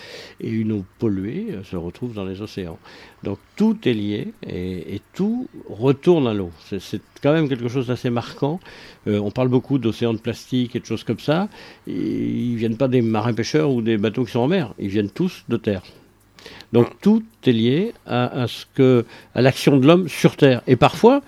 Et 0.41 0.49
une 0.49 0.71
eau 0.71 0.85
polluée 0.97 1.49
euh, 1.51 1.63
se 1.63 1.75
retrouve 1.75 2.15
dans 2.15 2.25
les 2.25 2.41
océans. 2.41 2.79
Donc 3.21 3.37
tout 3.55 3.77
est 3.87 3.93
lié, 3.93 4.33
et, 4.49 4.99
tout 5.13 5.47
retourne 5.69 6.25
à 6.25 6.33
l'eau. 6.33 6.49
C'est 6.67 7.01
quand 7.21 7.31
même 7.31 7.47
quelque 7.47 7.67
chose 7.67 7.85
d'assez 7.85 8.09
marquant. 8.09 8.59
Euh, 9.05 9.19
on 9.19 9.29
parle 9.29 9.49
beaucoup 9.49 9.77
d'océans 9.77 10.13
de 10.13 10.17
plastique 10.17 10.75
et 10.75 10.79
de 10.79 10.85
choses 10.85 11.03
comme 11.03 11.19
ça. 11.19 11.47
Et 11.85 11.93
ils 11.93 12.55
viennent 12.55 12.77
pas 12.77 12.87
des 12.87 13.03
marins 13.03 13.33
pêcheurs 13.33 13.69
ou 13.69 13.83
des 13.83 13.97
bateaux 13.97 14.25
qui 14.25 14.31
sont 14.31 14.39
en 14.39 14.47
mer, 14.47 14.73
ils 14.79 14.89
viennent 14.89 15.11
tous 15.11 15.43
de 15.47 15.57
terre. 15.57 15.83
Donc 16.73 16.87
tout 17.01 17.23
est 17.45 17.51
lié 17.51 17.93
à, 18.05 18.45
ce 18.47 18.65
que, 18.75 19.05
à 19.33 19.41
l'action 19.41 19.77
de 19.77 19.87
l'homme 19.87 20.09
sur 20.09 20.35
Terre. 20.35 20.61
Et 20.67 20.75
parfois, 20.75 21.21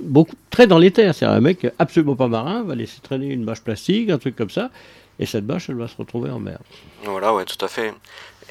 beaucoup, 0.00 0.36
très 0.50 0.66
dans 0.66 0.78
les 0.78 0.90
terres. 0.90 1.14
C'est 1.14 1.24
un 1.24 1.40
mec 1.40 1.66
absolument 1.78 2.16
pas 2.16 2.28
marin 2.28 2.62
va 2.62 2.74
laisser 2.74 3.00
traîner 3.00 3.28
une 3.28 3.44
bâche 3.44 3.62
plastique, 3.62 4.10
un 4.10 4.18
truc 4.18 4.36
comme 4.36 4.50
ça, 4.50 4.70
et 5.18 5.26
cette 5.26 5.46
bâche, 5.46 5.68
elle 5.68 5.76
va 5.76 5.88
se 5.88 5.96
retrouver 5.96 6.30
en 6.30 6.40
mer. 6.40 6.58
Voilà, 7.04 7.34
ouais, 7.34 7.44
tout 7.44 7.62
à 7.64 7.68
fait. 7.68 7.94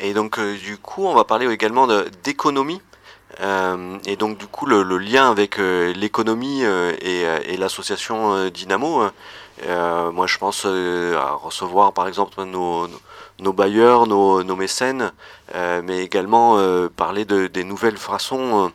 Et 0.02 0.14
donc, 0.14 0.40
euh, 0.40 0.58
du 0.58 0.78
coup, 0.78 1.06
on 1.06 1.14
va 1.14 1.24
parler 1.24 1.52
également 1.52 1.88
d'économie. 2.24 2.82
Euh, 3.40 3.98
et 4.06 4.16
donc, 4.16 4.38
du 4.38 4.48
coup, 4.48 4.66
le, 4.66 4.84
lien 4.98 5.30
avec 5.30 5.60
euh, 5.60 5.94
l'économie 5.94 6.64
et, 6.64 7.58
l'association 7.58 8.50
Dynamo. 8.50 9.10
moi, 9.68 10.28
je 10.28 10.38
pense 10.38 10.66
à 10.66 11.32
recevoir, 11.32 11.94
par 11.94 12.08
exemple, 12.08 12.42
nos 12.44 12.88
nos 12.88 13.00
bailleurs, 13.40 14.08
nos, 14.08 14.56
mécènes, 14.56 15.12
euh, 15.56 15.82
mais 15.84 16.04
également 16.04 16.58
euh, 16.58 16.90
parler 16.90 17.26
de, 17.26 17.48
des 17.48 17.64
nouvelles 17.64 17.98
façons, 17.98 18.72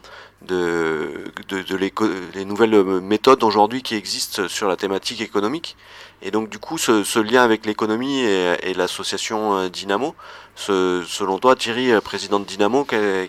euh, 0.51 1.25
de, 1.49 1.63
de, 1.63 2.31
les 2.35 2.45
nouvelles 2.45 2.83
méthodes 3.01 3.43
aujourd'hui 3.43 3.83
qui 3.83 3.95
existent 3.95 4.49
sur 4.49 4.69
la 4.69 4.77
thématique 4.77 5.21
économique. 5.21 5.77
Et 6.23 6.31
donc 6.31 6.49
du 6.49 6.59
coup, 6.59 6.79
ce, 6.79 7.19
lien 7.19 7.43
avec 7.43 7.67
l'économie 7.67 8.21
et, 8.21 8.75
l'association 8.75 9.69
Dynamo, 9.69 10.15
selon 10.57 11.39
toi, 11.39 11.57
Thierry, 11.57 11.91
président 12.03 12.41
de 12.41 12.47
Dynamo, 12.47 12.85
quel, 12.85 13.29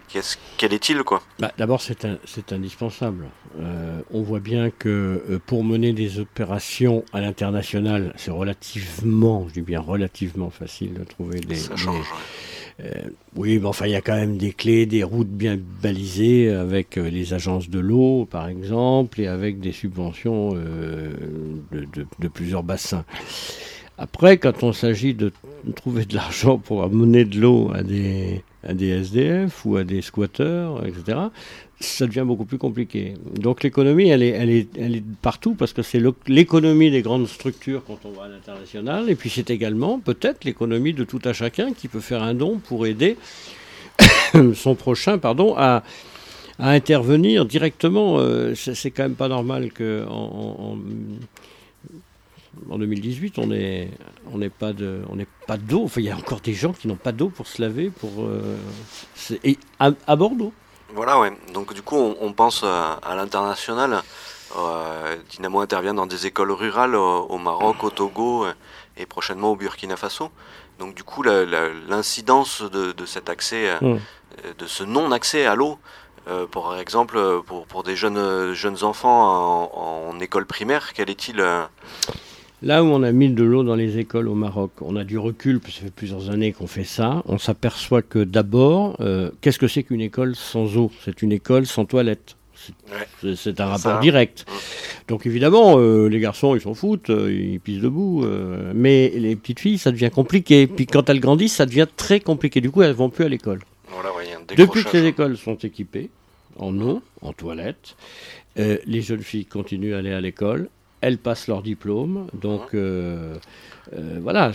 quel 0.58 0.74
est-il 0.74 1.04
quoi? 1.04 1.22
Bah, 1.40 1.52
D'abord, 1.58 1.82
c'est 1.82 2.54
indispensable. 2.54 3.26
on 4.12 4.22
voit 4.22 4.40
bien 4.40 4.70
que 4.70 5.40
pour 5.46 5.66
mener 5.66 5.92
des 5.92 6.20
opérations 6.20 7.04
à 7.12 7.20
l'international, 7.20 8.14
c'est 8.16 8.32
relativement, 8.32 9.46
je 9.50 9.54
dis 9.56 9.62
bien 9.62 9.82
relativement 9.82 10.50
facile 10.50 10.94
de 10.94 11.04
trouver 11.04 11.40
des... 11.40 11.56
Ça 11.56 11.76
change, 11.76 12.08
euh, 12.12 12.67
oui, 13.36 13.60
mais 13.60 13.65
enfin, 13.65 13.88
il 13.88 13.91
y 13.91 13.96
a 13.96 14.01
quand 14.01 14.15
même 14.15 14.38
des 14.38 14.51
clés, 14.51 14.86
des 14.86 15.03
routes 15.03 15.29
bien 15.29 15.57
balisées 15.81 16.51
avec 16.51 16.98
euh, 16.98 17.10
les 17.10 17.34
agences 17.34 17.69
de 17.69 17.79
l'eau, 17.79 18.27
par 18.29 18.48
exemple, 18.48 19.19
et 19.22 19.27
avec 19.27 19.60
des 19.60 19.72
subventions 19.72 20.51
euh, 20.55 21.12
de, 21.72 22.27
plusieurs 22.27 22.63
bassins. 22.63 23.03
Après, 23.98 24.38
quand 24.38 24.63
on 24.63 24.74
s'agit 24.74 25.15
de 25.15 25.31
trouver 25.75 26.05
de 26.05 26.13
l'argent 26.13 26.60
pour 26.60 26.84
amener 26.84 27.25
de 27.25 27.39
l'eau 27.39 27.72
à 27.74 27.81
des, 27.81 28.43
à 28.63 28.74
des 28.74 28.89
SDF 28.89 29.65
ou 29.65 29.77
à 29.77 29.84
des 29.84 30.03
squatteurs, 30.03 30.86
etc., 30.86 31.17
ça 31.79 32.07
devient 32.07 32.24
beaucoup 32.25 32.46
plus 32.46 32.57
compliqué. 32.57 33.13
Donc 33.36 33.63
l'économie, 33.63 34.10
elle 34.10 34.24
est, 34.24 35.03
partout 35.22 35.53
parce 35.53 35.74
que 35.74 35.84
c'est 35.84 36.01
l'économie 36.27 36.89
des 36.89 37.01
grandes 37.01 37.27
structures 37.27 37.84
quand 37.86 38.00
on 38.05 38.12
va 38.12 38.24
à 38.24 38.27
l'international, 38.29 39.10
et 39.10 39.15
puis 39.15 39.29
c'est 39.29 39.50
également 39.51 40.00
peut-être 40.00 40.43
l'économie 40.43 40.93
de 40.93 41.03
tout 41.03 41.22
à 41.24 41.34
chacun 41.34 41.74
qui 41.74 41.88
peut 41.88 42.00
faire 42.00 42.24
un 42.24 42.34
don 42.34 42.57
pour 42.57 42.88
aider 42.88 43.17
son 44.55 44.75
prochain 44.75 45.19
pardon, 45.19 45.55
à, 45.55 45.84
intervenir 46.60 47.46
directement. 47.46 48.17
Euh, 48.17 48.55
c'est 48.55 48.89
quand 48.89 49.03
même 49.03 49.15
pas 49.15 49.27
normal 49.27 49.72
que 49.72 50.03
en, 50.10 50.79
en 52.72 52.79
2018, 52.79 53.38
on 53.38 53.48
n'est 53.48 53.91
on 54.34 54.39
pas 54.50 54.74
on 55.10 55.17
pas 55.46 55.57
d'eau. 55.57 55.84
Enfin, 55.84 56.01
il 56.01 56.07
y 56.07 56.10
a 56.10 56.17
encore 56.17 56.41
des 56.41 56.53
gens 56.53 56.74
qui 56.74 56.88
n'ont 56.88 56.96
pas 56.96 57.12
d'eau 57.12 57.29
pour 57.29 57.46
se 57.46 57.62
laver, 57.62 57.91
pour 57.91 58.25
euh, 58.25 58.57
et 59.43 59.60
à 59.79 60.15
Bordeaux. 60.15 60.53
Voilà, 60.94 61.20
ouais. 61.20 61.32
Donc 61.53 61.74
du 61.74 61.82
coup, 61.82 62.15
on, 62.20 62.34
pense 62.34 62.63
à, 62.63 63.15
l'international. 63.15 64.01
Euh, 64.58 65.17
Dynamo 65.29 65.60
intervient 65.60 65.94
dans 65.94 66.06
des 66.06 66.25
écoles 66.25 66.51
rurales 66.51 66.96
au, 66.96 67.38
Maroc, 67.38 67.84
au 67.84 67.89
Togo 67.89 68.46
euh, 68.46 68.53
et 68.96 69.06
prochainement 69.06 69.51
au 69.51 69.56
Burkina 69.56 69.98
Faso. 69.98 70.32
Donc 70.79 70.96
du 70.96 71.03
coup, 71.03 71.24
l'incidence 71.24 72.62
de, 72.62 73.06
cet 73.06 73.29
accès, 73.29 73.70
euh, 73.70 73.96
mm. 73.96 74.00
de 74.58 74.65
ce 74.65 74.84
non-accès 74.84 75.46
à 75.46 75.56
l'eau, 75.56 75.79
par 76.51 76.77
exemple, 76.77 77.41
pour, 77.70 77.84
des 77.84 77.96
jeunes, 77.96 78.53
jeunes 78.53 78.84
enfants 78.84 79.72
en, 79.74 80.10
en 80.10 80.20
école 80.20 80.46
primaire, 80.46 80.94
quel 80.94 81.10
est-il 81.10 81.41
Là 82.64 82.84
où 82.84 82.88
on 82.88 83.04
a 83.04 83.12
mis 83.12 83.30
de 83.30 83.44
l'eau 83.44 83.64
dans 83.64 83.76
les 83.76 84.00
écoles 84.00 84.28
au 84.28 84.34
Maroc, 84.34 84.72
on 84.82 84.96
a 84.96 85.04
du 85.04 85.20
recul, 85.20 85.60
parce 85.60 85.76
que 85.76 85.80
ça 85.80 85.86
fait 85.86 85.94
plusieurs 85.94 86.32
années 86.32 86.54
qu'on 86.54 86.66
fait 86.66 86.84
ça, 86.84 87.22
on 87.28 87.38
s'aperçoit 87.38 88.02
que 88.02 88.24
d'abord, 88.24 88.98
euh, 89.00 89.30
qu'est-ce 89.42 89.60
que 89.60 89.68
c'est 89.68 89.84
qu'une 89.84 90.02
école 90.02 90.36
sans 90.36 90.76
eau? 90.76 90.92
C'est 91.06 91.22
une 91.22 91.32
école 91.32 91.68
sans 91.68 91.86
toilette. 91.86 92.36
C'est 93.22 93.62
un 93.62 93.68
rapport 93.68 94.00
direct. 94.00 94.46
Mmh. 94.48 94.54
Donc 95.08 95.26
évidemment, 95.28 95.76
euh, 95.78 96.08
les 96.08 96.20
garçons, 96.20 96.56
ils 96.56 96.62
s'en 96.62 96.74
foutent, 96.74 97.12
euh, 97.12 97.32
ils 97.32 97.60
pissent 97.60 97.82
debout. 97.82 98.26
mais 98.74 99.10
les 99.16 99.36
petites 99.36 99.60
filles, 99.60 99.78
ça 99.78 99.92
devient 99.92 100.10
compliqué. 100.10 100.66
Puis 100.66 100.88
quand 100.88 101.10
elles 101.10 101.20
grandissent, 101.20 101.56
ça 101.56 101.68
devient 101.68 101.88
très 101.96 102.20
compliqué. 102.20 102.60
Du 102.60 102.72
coup, 102.72 102.82
elles 102.82 102.94
vont 102.94 103.12
plus 103.12 103.26
à 103.26 103.30
l'école. 103.30 103.60
Depuis 104.58 104.84
que 104.84 104.90
ces 104.90 105.06
écoles 105.06 105.38
sont 105.38 105.56
équipées 105.56 106.10
en 106.58 106.80
eau, 106.82 107.04
en 107.22 107.34
toilette, 107.34 107.96
les 108.56 109.02
jeunes 109.02 109.22
filles 109.22 109.46
continuent 109.46 109.94
à 109.94 110.00
aller 110.00 110.12
à 110.12 110.22
l'école 110.22 110.70
elles 111.01 111.18
passent 111.18 111.48
leur 111.48 111.62
diplôme. 111.62 112.27
Donc 112.34 112.74
euh, 112.74 113.36
euh, 113.94 114.20
voilà, 114.22 114.51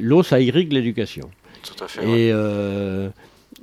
l'eau, 0.00 0.22
ça 0.22 0.40
irrigue 0.40 0.72
l'éducation. 0.72 1.30
Tout 1.62 1.84
à 1.84 1.88
fait. 1.88 2.04
Et 2.04 2.32
euh, 2.32 3.08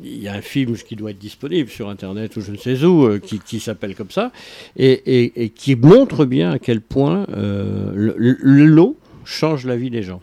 il 0.02 0.22
y 0.22 0.28
a 0.28 0.34
un 0.34 0.42
film 0.42 0.76
qui 0.76 0.96
doit 0.96 1.12
être 1.12 1.20
disponible 1.20 1.70
sur 1.70 1.90
Internet 1.90 2.36
ou 2.36 2.42
je 2.42 2.52
ne 2.52 2.58
sais 2.58 2.84
où, 2.84 3.20
qui, 3.20 3.60
s'appelle 3.60 3.96
comme 3.96 4.10
ça, 4.10 4.32
et, 4.76 5.52
qui 5.56 5.76
montre 5.76 6.26
bien 6.26 6.52
à 6.52 6.60
quel 6.60 6.82
point 6.82 7.28
l'eau 7.96 8.98
change 9.24 9.66
la 9.66 9.76
vie 9.76 9.92
des 9.92 10.04
gens. 10.04 10.22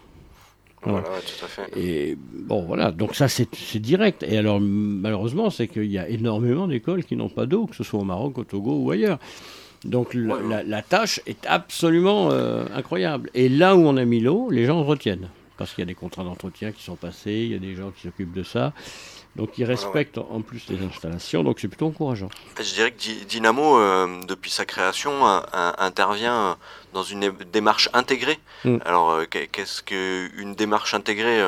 Voilà, 0.83 1.03
tout 1.03 1.45
à 1.45 1.49
fait. 1.49 1.79
Et 1.79 2.17
bon, 2.19 2.63
voilà, 2.63 2.91
donc 2.91 3.15
ça 3.15 3.29
c'est 3.29 3.79
direct. 3.79 4.25
Et 4.25 4.39
alors, 4.39 4.61
malheureusement, 4.61 5.51
c'est 5.51 5.69
qu'il 5.69 5.91
y 5.91 5.99
a 5.99 6.09
énormément 6.09 6.67
d'écoles 6.67 7.05
qui 7.05 7.17
n'ont 7.17 7.29
pas 7.29 7.47
d'eau, 7.47 7.67
que 7.67 7.77
ce 7.77 7.85
soit 7.85 8.01
au 8.01 8.05
Maroc, 8.05 8.39
au 8.39 8.45
Togo 8.45 8.77
ou 8.77 8.91
ailleurs. 8.91 9.19
Donc 9.85 10.15
la, 10.15 10.83
tâche 10.83 11.21
est 11.27 11.47
absolument 11.47 12.31
euh, 12.31 12.65
incroyable. 12.75 13.31
Et 13.35 13.49
là 13.49 13.77
où 13.77 13.81
on 13.81 13.97
a 13.97 14.05
mis 14.05 14.21
l'eau, 14.21 14.51
les 14.51 14.67
gens 14.67 14.83
retiennent. 14.85 15.29
Parce 15.57 15.75
qu'il 15.75 15.83
y 15.83 15.87
a 15.87 15.87
des 15.87 15.95
contrats 15.95 16.25
d'entretien 16.25 16.73
qui 16.73 16.83
sont 16.83 16.97
passés, 16.97 17.33
il 17.33 17.53
y 17.53 17.55
a 17.55 17.59
des 17.59 17.75
gens 17.75 17.91
qui 17.91 18.03
s'occupent 18.03 18.33
de 18.33 18.43
ça. 18.43 18.73
Donc 19.37 19.59
ils 19.59 19.65
respectent 19.65 20.19
en 20.19 20.41
plus 20.41 20.69
les 20.69 20.85
installations, 20.85 21.45
donc 21.45 21.61
c'est 21.61 21.69
plutôt 21.69 21.87
encourageant. 21.87 22.29
Je 22.59 22.75
dirais 22.75 22.91
que 22.91 23.25
Dynamo, 23.25 23.79
euh, 23.79 24.21
depuis 24.27 24.51
sa 24.51 24.65
création, 24.65 25.25
intervient 25.53 26.57
dans 26.93 27.05
une 27.05 27.33
démarche 27.53 27.89
intégrée. 27.93 28.39
Mm. 28.65 28.79
Alors 28.85 29.21
qu'est-ce 29.31 29.83
qu'une 29.83 30.55
démarche 30.55 30.95
intégrée 30.95 31.41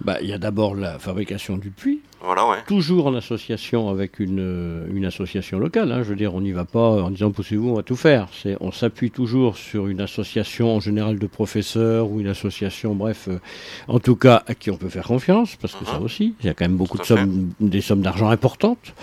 bah, 0.00 0.18
Il 0.22 0.28
y 0.28 0.32
a 0.32 0.38
d'abord 0.38 0.74
la 0.74 0.98
fabrication 0.98 1.56
du 1.56 1.70
puits, 1.70 2.00
voilà, 2.20 2.48
ouais. 2.48 2.56
Toujours 2.66 3.06
en 3.06 3.14
association 3.14 3.88
avec 3.90 4.18
une, 4.18 4.86
une 4.92 5.04
association 5.04 5.60
locale. 5.60 5.92
Hein. 5.92 6.02
Je 6.02 6.08
veux 6.08 6.16
dire, 6.16 6.34
on 6.34 6.40
n'y 6.40 6.50
va 6.50 6.64
pas 6.64 7.02
en 7.02 7.10
disant 7.10 7.30
poussez-vous, 7.30 7.70
on 7.70 7.74
va 7.74 7.84
tout 7.84 7.94
faire. 7.94 8.28
C'est, 8.32 8.56
on 8.60 8.72
s'appuie 8.72 9.12
toujours 9.12 9.56
sur 9.56 9.86
une 9.86 10.00
association 10.00 10.74
en 10.74 10.80
général 10.80 11.20
de 11.20 11.26
professeurs 11.28 12.10
ou 12.10 12.18
une 12.18 12.26
association, 12.26 12.96
bref, 12.96 13.28
euh, 13.28 13.38
en 13.86 14.00
tout 14.00 14.16
cas 14.16 14.42
à 14.48 14.54
qui 14.54 14.70
on 14.72 14.76
peut 14.76 14.88
faire 14.88 15.06
confiance, 15.06 15.54
parce 15.56 15.74
que 15.74 15.84
ça 15.84 15.98
uh-huh. 15.98 16.02
aussi, 16.02 16.34
il 16.40 16.46
y 16.46 16.48
a 16.48 16.54
quand 16.54 16.64
même 16.64 16.76
beaucoup 16.76 16.98
de 16.98 17.04
sommes, 17.04 17.50
des 17.60 17.80
sommes 17.80 18.02
d'argent 18.02 18.30
importantes 18.30 18.94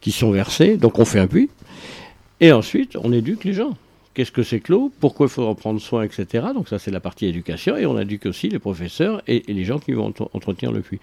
qui 0.00 0.10
sont 0.10 0.30
versées. 0.30 0.78
Donc 0.78 0.98
on 0.98 1.04
fait 1.04 1.20
un 1.20 1.26
puits. 1.26 1.50
Et 2.40 2.50
ensuite, 2.50 2.96
on 2.96 3.12
éduque 3.12 3.44
les 3.44 3.52
gens 3.52 3.76
qu'est-ce 4.14 4.32
que 4.32 4.42
c'est 4.42 4.60
que 4.60 4.72
l'eau, 4.72 4.92
pourquoi 5.00 5.26
il 5.26 5.30
faut 5.30 5.46
en 5.46 5.54
prendre 5.54 5.80
soin, 5.80 6.02
etc. 6.02 6.46
Donc 6.54 6.68
ça 6.68 6.78
c'est 6.78 6.90
la 6.90 7.00
partie 7.00 7.26
éducation 7.26 7.76
et 7.76 7.86
on 7.86 7.98
éduque 7.98 8.26
aussi 8.26 8.48
les 8.48 8.58
professeurs 8.58 9.22
et, 9.26 9.42
les 9.46 9.64
gens 9.64 9.78
qui 9.78 9.92
vont 9.92 10.12
entretenir 10.32 10.72
le 10.72 10.80
puits. 10.80 11.00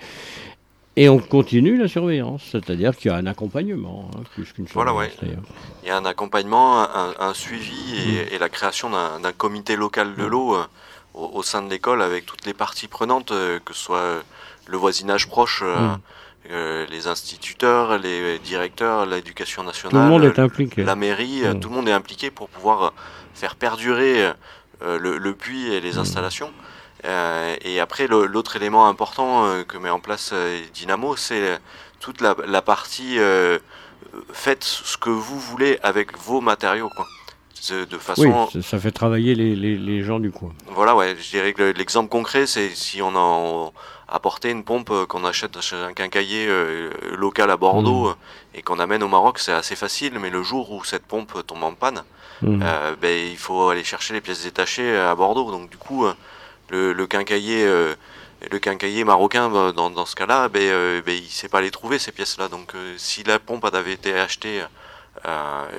Et 0.97 1.07
on 1.07 1.19
continue 1.19 1.77
la 1.77 1.87
surveillance, 1.87 2.43
c'est-à-dire 2.51 2.97
qu'il 2.97 3.11
y 3.11 3.13
a 3.13 3.17
un 3.17 3.25
accompagnement, 3.25 4.09
hein, 4.13 4.23
plus 4.33 4.51
qu'une 4.51 4.65
Voilà, 4.73 4.93
ouais. 4.93 5.09
Il 5.83 5.87
y 5.87 5.89
a 5.89 5.95
un 5.95 6.03
accompagnement, 6.03 6.85
un, 6.93 7.33
suivi 7.33 8.17
et, 8.29 8.37
la 8.37 8.49
création 8.49 8.89
d'un 8.89 9.31
comité 9.31 9.77
local 9.77 10.15
de 10.15 10.25
l'eau 10.25 10.55
euh, 10.55 10.65
au, 11.13 11.43
sein 11.43 11.61
de 11.61 11.69
l'école 11.69 12.01
avec 12.01 12.25
toutes 12.25 12.45
les 12.45 12.53
parties 12.53 12.89
prenantes, 12.89 13.31
euh, 13.31 13.59
que 13.63 13.73
ce 13.73 13.83
soit 13.83 14.23
le 14.67 14.77
voisinage 14.77 15.29
proche, 15.29 15.61
euh, 15.63 15.95
les 16.49 17.07
instituteurs, 17.07 17.97
les 17.97 18.39
directeurs, 18.39 19.05
l'éducation 19.05 19.63
nationale, 19.63 19.91
tout 19.91 19.97
le 19.97 20.09
monde 20.09 20.23
est 20.25 20.39
impliqué. 20.39 20.83
la 20.83 20.95
mairie, 20.95 21.43
tout 21.61 21.69
le 21.69 21.75
monde 21.75 21.87
est 21.87 21.93
impliqué 21.93 22.31
pour 22.31 22.49
pouvoir 22.49 22.93
faire 23.33 23.55
perdurer 23.55 24.31
le, 24.81 25.31
puits 25.33 25.71
et 25.71 25.79
les 25.79 25.97
installations. 25.97 26.51
Euh, 27.05 27.55
et 27.61 27.79
après, 27.79 28.07
l'autre 28.07 28.55
élément 28.55 28.87
important 28.87 29.45
euh, 29.45 29.63
que 29.63 29.77
met 29.77 29.89
en 29.89 29.99
place 29.99 30.31
euh, 30.33 30.59
Dynamo, 30.73 31.15
c'est 31.15 31.59
toute 31.99 32.21
la, 32.21 32.61
partie 32.61 33.17
faites 34.33 34.63
ce 34.63 34.97
que 34.97 35.09
vous 35.09 35.39
voulez 35.39 35.79
avec 35.83 36.17
vos 36.17 36.41
matériaux. 36.41 36.89
Quoi. 36.95 37.05
De 37.69 37.97
façon... 37.97 38.49
Oui, 38.55 38.63
ça 38.63 38.79
fait 38.79 38.91
travailler 38.91 39.35
les, 39.35 39.55
les, 39.55 40.03
gens 40.03 40.19
du 40.19 40.31
coin. 40.31 40.51
Voilà, 40.67 40.95
ouais. 40.95 41.15
Je 41.19 41.29
dirais 41.29 41.53
que 41.53 41.61
l'exemple 41.77 42.09
concret, 42.09 42.47
c'est 42.47 42.69
si 42.69 43.03
on 43.03 43.15
a 43.15 43.71
apporté 44.11 44.49
une 44.51 44.63
pompe 44.63 45.05
qu'on 45.07 45.23
achète 45.25 45.59
chez 45.61 45.75
un 45.75 45.93
quincailler 45.93 46.47
local 47.11 47.49
à 47.49 47.57
Bordeaux 47.57 48.09
mmh. 48.09 48.15
et 48.55 48.61
qu'on 48.61 48.79
amène 48.79 49.03
au 49.03 49.07
Maroc, 49.07 49.39
c'est 49.39 49.53
assez 49.53 49.75
facile, 49.75 50.19
mais 50.19 50.29
le 50.29 50.43
jour 50.43 50.71
où 50.71 50.83
cette 50.83 51.05
pompe 51.05 51.45
tombe 51.47 51.63
en 51.63 51.73
panne, 51.73 52.03
mmh. 52.41 52.63
ben, 53.01 53.27
il 53.31 53.37
faut 53.37 53.69
aller 53.69 53.83
chercher 53.83 54.13
les 54.13 54.21
pièces 54.21 54.43
détachées 54.43 54.97
à 54.97 55.15
Bordeaux. 55.15 55.49
Donc 55.51 55.69
du 55.69 55.77
coup, 55.77 56.05
le, 56.71 57.05
quincailler 57.07 57.65
euh, 57.65 57.95
le 58.49 58.59
quincailler 58.59 59.03
marocain, 59.03 59.49
bah, 59.49 59.71
dans, 59.71 60.05
ce 60.05 60.15
cas-là, 60.15 60.49
ben, 60.49 60.61
euh, 60.61 61.01
ben, 61.05 61.15
il 61.15 61.23
ne 61.23 61.29
sait 61.29 61.49
pas 61.49 61.61
les 61.61 61.71
trouver, 61.71 61.99
ces 61.99 62.11
pièces-là. 62.11 62.47
Donc 62.47 62.75
euh, 62.75 62.95
si 62.97 63.23
la 63.23 63.39
pompe 63.39 63.65
avait 63.65 63.93
été 63.93 64.13
achetée 64.17 64.61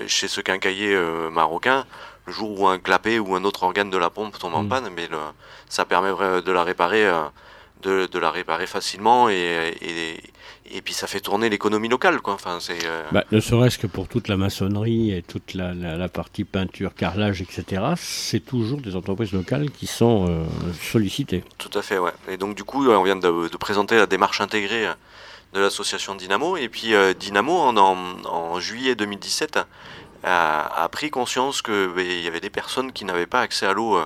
chez 0.07 0.29
ce 0.29 0.41
quincailler 0.41 0.97
marocain, 1.31 1.87
le 2.27 2.33
jour 2.33 2.61
où 2.61 2.69
un 2.69 2.79
clapet 2.79 3.19
ou 3.19 3.35
un 3.35 3.43
autre 3.45 3.63
organe 3.65 3.91
de 3.91 3.97
la 3.97 4.11
pompe 4.11 4.39
tombe 4.39 4.55
en 4.55 4.63
mm. 4.63 4.69
panne, 4.69 4.91
mais 4.95 5.09
ça 5.69 5.85
permet 5.85 6.11
de 6.11 6.53
la 6.53 6.63
réparer, 6.63 7.11
de, 7.83 8.19
la 8.19 8.31
réparer 8.31 8.67
facilement 8.67 9.29
et, 9.29 9.75
et 10.73 10.81
puis 10.81 10.95
ça 10.95 11.07
fait 11.07 11.21
tourner 11.21 11.49
l'économie 11.49 11.89
locale. 11.89 12.21
Quoi. 12.21 12.35
Enfin, 12.35 12.59
c'est, 12.61 12.87
euh, 12.87 13.03
bah, 13.13 13.25
ne 13.31 13.41
serait-ce 13.41 13.79
que 13.79 13.87
pour 13.87 14.09
toute 14.09 14.29
la 14.29 14.37
maçonnerie 14.37 15.13
et 15.13 15.23
toute 15.23 15.55
la, 15.55 15.75
la, 15.75 16.09
partie 16.09 16.45
peinture, 16.45 16.95
carrelage, 16.95 17.43
etc., 17.43 17.83
c'est 17.97 18.41
toujours 18.41 18.81
des 18.81 18.97
entreprises 18.97 19.33
locales 19.33 19.71
qui 19.71 19.87
sont 19.87 20.27
euh, 20.29 20.45
sollicitées. 20.81 21.45
Tout 21.59 21.77
à 21.79 21.83
fait, 21.83 21.99
ouais. 21.99 22.13
Et 22.29 22.37
donc 22.37 22.55
du 22.57 22.65
coup, 22.65 22.87
on 22.89 23.03
vient 23.03 23.17
de, 23.17 23.49
de 23.49 23.57
présenter 23.57 23.97
la 23.97 24.07
démarche 24.07 24.41
intégrée 24.41 24.87
euh, 24.87 24.95
de 25.53 25.61
l'association 25.61 26.15
Dynamo. 26.15 26.57
Et 26.57 26.69
puis 26.69 26.95
Dynamo, 27.19 27.53
en, 27.53 27.77
en, 27.77 28.59
juillet 28.59 28.95
2017, 28.95 29.59
a, 30.25 30.83
a 30.83 30.89
pris 30.89 31.11
conscience 31.11 31.61
qu'il 31.61 31.91
ben, 31.95 32.07
y 32.07 32.27
avait 32.27 32.41
des 32.41 32.49
personnes 32.49 32.93
qui 32.93 33.05
n'avaient 33.05 33.27
pas 33.27 33.41
accès 33.41 33.67
à 33.67 33.75
l'eau 33.75 33.99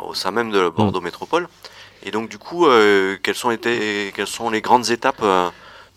au 0.00 0.14
sein 0.14 0.30
même 0.30 0.50
de 0.50 0.68
Bordeaux 0.68 1.00
mmh. 1.00 1.04
Métropole. 1.04 1.48
Et 2.04 2.10
donc 2.10 2.28
du 2.28 2.38
coup, 2.38 2.66
quelles, 3.22 3.34
sont 3.34 3.50
été, 3.50 4.12
quelles 4.14 4.26
sont 4.26 4.50
les 4.50 4.60
grandes 4.60 4.90
étapes 4.90 5.24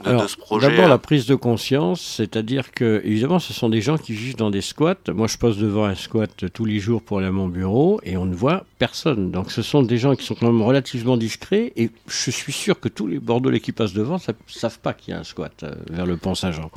de, 0.04 0.28
ce 0.28 0.36
projet 0.36 0.70
D'abord 0.70 0.90
la 0.90 0.98
prise 0.98 1.26
de 1.26 1.36
conscience, 1.36 2.02
c'est-à-dire 2.02 2.72
que 2.72 3.02
évidemment 3.06 3.40
ce 3.40 3.54
sont 3.54 3.70
des 3.70 3.82
gens 3.82 3.98
qui 3.98 4.14
vivent 4.14 4.36
dans 4.36 4.52
des 4.52 4.62
squats. 4.62 4.96
Moi 5.08 5.28
je 5.28 5.38
passe 5.38 5.58
devant 5.58 5.86
un 5.86 5.96
squat 5.96 6.30
tous 6.54 6.66
les 6.66 6.80
jours 6.80 7.02
pour 7.02 7.20
aller 7.20 7.28
à 7.28 7.32
mon 7.32 7.48
bureau 7.48 8.00
et 8.04 8.18
on 8.18 8.26
ne 8.26 8.36
voit 8.36 8.66
personne. 8.78 9.32
Donc 9.32 9.52
ce 9.52 9.62
sont 9.62 9.84
des 9.84 9.98
gens 9.98 10.16
qui 10.16 10.26
sont 10.26 10.36
quand 10.36 10.52
même 10.52 10.62
relativement 10.62 11.18
discrets 11.18 11.72
et 11.76 11.90
je 12.08 12.32
suis 12.32 12.54
sûr 12.54 12.80
que 12.80 12.90
tous 12.90 13.08
les 13.08 13.20
Bordelais 13.20 13.60
qui 13.60 13.72
passent 13.72 13.94
devant 13.94 14.16
ne 14.16 14.34
savent 14.48 14.80
pas 14.80 14.94
qu'il 14.94 15.14
y 15.14 15.18
a 15.18 15.20
un 15.20 15.24
squat 15.24 15.54
euh, 15.64 15.74
vers 15.90 16.06
le 16.06 16.18
pont 16.18 16.36
Saint-Jean. 16.36 16.70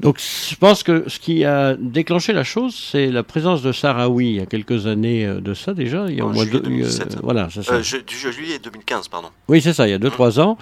Donc 0.00 0.18
je 0.20 0.54
pense 0.56 0.82
que 0.82 1.04
ce 1.08 1.18
qui 1.18 1.44
a 1.44 1.74
déclenché 1.74 2.34
la 2.34 2.44
chose, 2.44 2.74
c'est 2.74 3.06
la 3.06 3.22
présence 3.22 3.62
de 3.62 3.72
Sarawi 3.72 4.26
il 4.26 4.36
y 4.36 4.40
a 4.40 4.46
quelques 4.46 4.86
années 4.86 5.24
euh, 5.24 5.40
de 5.40 5.54
ça 5.54 5.72
déjà. 5.72 6.06
Il 6.08 6.16
y 6.16 6.20
a 6.20 6.26
au 6.26 6.32
mois 6.32 6.44
de, 6.44 6.58
2017. 6.58 7.18
voilà, 7.22 7.48
c'est 7.50 7.62
ça. 7.62 7.74
Euh, 7.74 8.02
du 8.06 8.14
juillet 8.14 8.58
2015, 8.62 9.08
pardon. 9.08 9.28
Oui, 9.48 9.62
c'est 9.62 9.72
ça, 9.72 9.88
il 9.88 9.92
y 9.92 9.94
a 9.94 9.98
2-3 9.98 10.40
ans, 10.40 10.58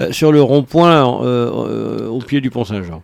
euh, 0.00 0.10
sur 0.10 0.32
le 0.32 0.42
rond-point 0.42 1.04
au 1.04 2.18
pied 2.20 2.40
du 2.40 2.50
Pont 2.50 2.64
Saint-Jean. 2.64 3.02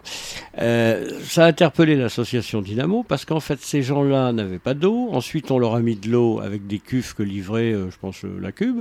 ça 0.56 1.44
a 1.44 1.46
interpellé 1.46 1.94
l'association 1.94 2.60
Dynamo 2.60 3.04
parce 3.06 3.24
qu'en 3.24 3.40
fait, 3.40 3.60
ces 3.60 3.82
gens-là 3.82 4.32
n'avaient 4.32 4.58
pas 4.58 4.74
d'eau. 4.74 5.10
Ensuite, 5.12 5.52
on 5.52 5.58
leur 5.60 5.76
a 5.76 5.80
mis 5.80 5.94
de 5.94 6.08
l'eau 6.08 6.40
avec 6.40 6.66
des 6.66 6.80
cuves 6.80 7.14
que 7.14 7.22
livrait, 7.22 7.72
je 7.72 7.96
pense, 8.00 8.22
la 8.40 8.50
Cube. 8.50 8.80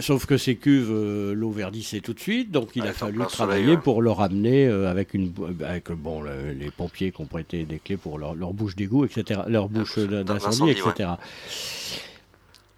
sauf 0.00 0.26
que 0.26 0.36
ces 0.36 0.56
cuves, 0.56 0.92
l'eau 1.32 1.50
verdissait 1.50 2.00
tout 2.00 2.12
de 2.12 2.20
suite. 2.20 2.50
Donc, 2.50 2.70
il 2.74 2.82
a 2.82 2.92
fallu 2.92 3.20
travailler 3.30 3.78
pour 3.78 4.02
leur 4.02 4.20
amener 4.20 4.66
avec 4.66 5.14
une. 5.14 5.32
Avec, 5.66 5.90
bon, 5.90 6.17
les 6.22 6.70
pompiers 6.70 7.12
qui 7.12 7.20
ont 7.20 7.26
prêté 7.26 7.64
des 7.64 7.78
clés 7.78 7.96
pour 7.96 8.18
leur, 8.18 8.34
bouche 8.52 8.76
d'égout, 8.76 9.04
etc., 9.04 9.40
leur 9.46 9.68
bouche 9.68 9.98
d'incendie, 9.98 10.70
etc. 10.70 11.10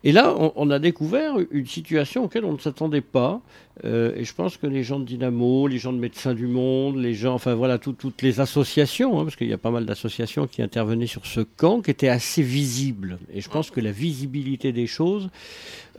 Et 0.02 0.12
là, 0.12 0.34
on, 0.56 0.70
a 0.70 0.78
découvert 0.78 1.34
une 1.50 1.66
situation 1.66 2.24
auquel 2.24 2.46
on 2.46 2.54
ne 2.54 2.58
s'attendait 2.58 3.02
pas. 3.02 3.42
Euh, 3.84 4.14
et 4.16 4.24
je 4.24 4.34
pense 4.34 4.56
que 4.56 4.66
les 4.66 4.82
gens 4.82 4.98
de 4.98 5.04
Dynamo, 5.04 5.66
les 5.66 5.76
gens 5.76 5.92
de 5.92 5.98
Médecins 5.98 6.32
du 6.32 6.46
Monde, 6.46 6.96
les 6.96 7.12
gens, 7.12 7.34
enfin 7.34 7.54
voilà, 7.54 7.76
toutes 7.76 8.22
les 8.22 8.40
associations, 8.40 9.20
hein, 9.20 9.24
parce 9.24 9.36
qu'il 9.36 9.48
y 9.48 9.52
a 9.52 9.58
pas 9.58 9.70
mal 9.70 9.84
d'associations 9.84 10.46
qui 10.46 10.62
intervenaient 10.62 11.06
sur 11.06 11.26
ce 11.26 11.40
camp, 11.40 11.82
qui 11.82 11.90
étaient 11.90 12.08
assez 12.08 12.42
visibles. 12.42 13.18
Et 13.34 13.42
je 13.42 13.50
pense 13.50 13.70
que 13.70 13.80
la 13.80 13.92
visibilité 13.92 14.72
des 14.72 14.86
choses 14.86 15.28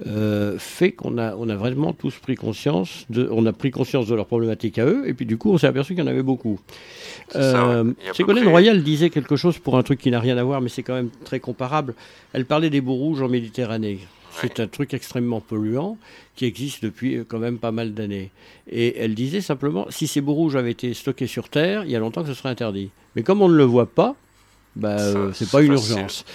euh, 0.07 0.57
fait 0.57 0.91
qu'on 0.91 1.17
a, 1.17 1.35
on 1.35 1.49
a 1.49 1.55
vraiment 1.55 1.93
tous 1.93 2.15
pris 2.15 2.35
conscience, 2.35 3.05
de, 3.09 3.27
on 3.31 3.45
a 3.45 3.53
pris 3.53 3.71
conscience 3.71 4.07
de 4.07 4.15
leurs 4.15 4.25
problématiques 4.25 4.79
à 4.79 4.85
eux, 4.85 5.03
et 5.07 5.13
puis 5.13 5.25
du 5.25 5.37
coup, 5.37 5.51
on 5.51 5.57
s'est 5.57 5.67
aperçu 5.67 5.93
qu'il 5.93 6.03
y 6.03 6.07
en 6.07 6.11
avait 6.11 6.23
beaucoup. 6.23 6.59
Euh, 7.35 7.93
Ségolène 8.13 8.47
Royal 8.47 8.83
disait 8.83 9.09
quelque 9.09 9.35
chose 9.35 9.59
pour 9.59 9.77
un 9.77 9.83
truc 9.83 9.99
qui 9.99 10.11
n'a 10.11 10.19
rien 10.19 10.37
à 10.37 10.43
voir, 10.43 10.61
mais 10.61 10.69
c'est 10.69 10.83
quand 10.83 10.95
même 10.95 11.09
très 11.23 11.39
comparable. 11.39 11.93
Elle 12.33 12.45
parlait 12.45 12.69
des 12.69 12.81
bouts 12.81 12.95
rouges 12.95 13.21
en 13.21 13.29
Méditerranée. 13.29 13.99
C'est 14.39 14.59
un 14.59 14.67
truc 14.67 14.93
extrêmement 14.93 15.41
polluant 15.41 15.97
qui 16.35 16.45
existe 16.45 16.83
depuis 16.83 17.17
euh, 17.17 17.25
quand 17.27 17.39
même 17.39 17.57
pas 17.57 17.71
mal 17.71 17.93
d'années. 17.93 18.31
Et 18.69 18.97
elle 18.97 19.13
disait 19.13 19.41
simplement, 19.41 19.87
si 19.89 20.07
ces 20.07 20.21
bouts 20.21 20.33
rouges 20.33 20.55
avaient 20.55 20.71
été 20.71 20.93
stockés 20.93 21.27
sur 21.27 21.49
Terre, 21.49 21.83
il 21.83 21.91
y 21.91 21.95
a 21.95 21.99
longtemps 21.99 22.21
que 22.21 22.29
ce 22.29 22.33
serait 22.33 22.49
interdit. 22.49 22.91
Mais 23.15 23.23
comme 23.23 23.41
on 23.41 23.49
ne 23.49 23.55
le 23.55 23.65
voit 23.65 23.87
pas, 23.87 24.15
bah, 24.75 24.95
euh, 24.99 25.31
c'est 25.33 25.49
pas 25.49 25.61
une 25.61 25.73
urgence. 25.73 26.25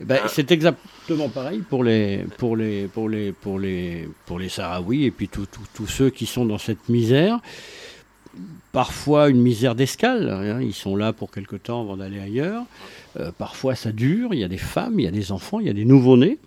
Ben, 0.00 0.20
c'est 0.28 0.50
exactement 0.50 1.28
pareil 1.28 1.60
pour 1.60 1.82
les, 1.82 2.24
pour 2.36 2.56
les, 2.56 2.86
pour 2.86 3.08
les, 3.08 3.32
pour 3.32 3.58
les, 3.58 4.08
pour 4.26 4.38
les 4.38 4.48
Sahraouis 4.48 5.04
et 5.04 5.10
puis 5.10 5.28
tous 5.28 5.86
ceux 5.86 6.10
qui 6.10 6.26
sont 6.26 6.44
dans 6.44 6.58
cette 6.58 6.88
misère. 6.88 7.40
Parfois 8.72 9.30
une 9.30 9.40
misère 9.40 9.74
d'escale, 9.74 10.28
hein. 10.28 10.60
ils 10.60 10.74
sont 10.74 10.96
là 10.96 11.14
pour 11.14 11.30
quelque 11.30 11.56
temps 11.56 11.80
avant 11.80 11.96
d'aller 11.96 12.20
ailleurs. 12.20 12.64
Euh, 13.18 13.30
parfois 13.36 13.74
ça 13.74 13.90
dure, 13.90 14.34
il 14.34 14.40
y 14.40 14.44
a 14.44 14.48
des 14.48 14.58
femmes, 14.58 15.00
il 15.00 15.04
y 15.04 15.08
a 15.08 15.10
des 15.10 15.32
enfants, 15.32 15.60
il 15.60 15.66
y 15.66 15.70
a 15.70 15.72
des 15.72 15.86
nouveau-nés. 15.86 16.38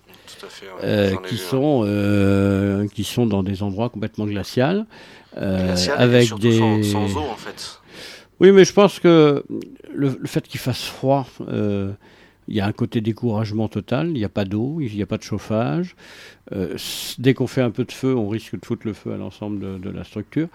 Euh, 0.84 1.16
qui, 1.28 1.36
sont, 1.36 1.82
euh, 1.84 2.86
qui 2.94 3.02
sont 3.02 3.26
dans 3.26 3.42
des 3.42 3.64
endroits 3.64 3.88
complètement 3.90 4.26
glaciaux. 4.26 4.84
Avec 5.34 6.32
des. 6.38 6.58
Sans, 6.58 7.16
eau, 7.16 7.18
en 7.18 7.34
fait. 7.34 7.80
Oui, 8.38 8.52
mais 8.52 8.64
je 8.64 8.72
pense 8.72 9.00
que 9.00 9.44
le, 9.92 10.16
fait 10.24 10.46
qu'il 10.46 10.60
fasse 10.60 10.84
froid, 10.84 11.26
il 12.50 12.56
y 12.56 12.60
a 12.60 12.66
un 12.66 12.72
côté 12.72 13.00
découragement 13.00 13.68
total. 13.68 14.08
Il 14.08 14.14
n'y 14.14 14.24
a 14.24 14.28
pas 14.28 14.44
d'eau, 14.44 14.80
il 14.80 14.94
n'y 14.94 15.02
a 15.02 15.06
pas 15.06 15.16
de 15.16 15.22
chauffage. 15.22 15.96
dès 17.18 17.34
qu'on 17.34 17.46
fait 17.46 17.62
un 17.62 17.70
peu 17.70 17.84
de 17.84 17.92
feu, 17.92 18.14
on 18.14 18.28
risque 18.28 18.58
de 18.58 18.64
foutre 18.64 18.86
le 18.86 18.92
feu 18.92 19.12
à 19.12 19.16
l'ensemble 19.16 19.80
de, 19.80 19.90
la 19.90 20.04
structure. 20.04 20.48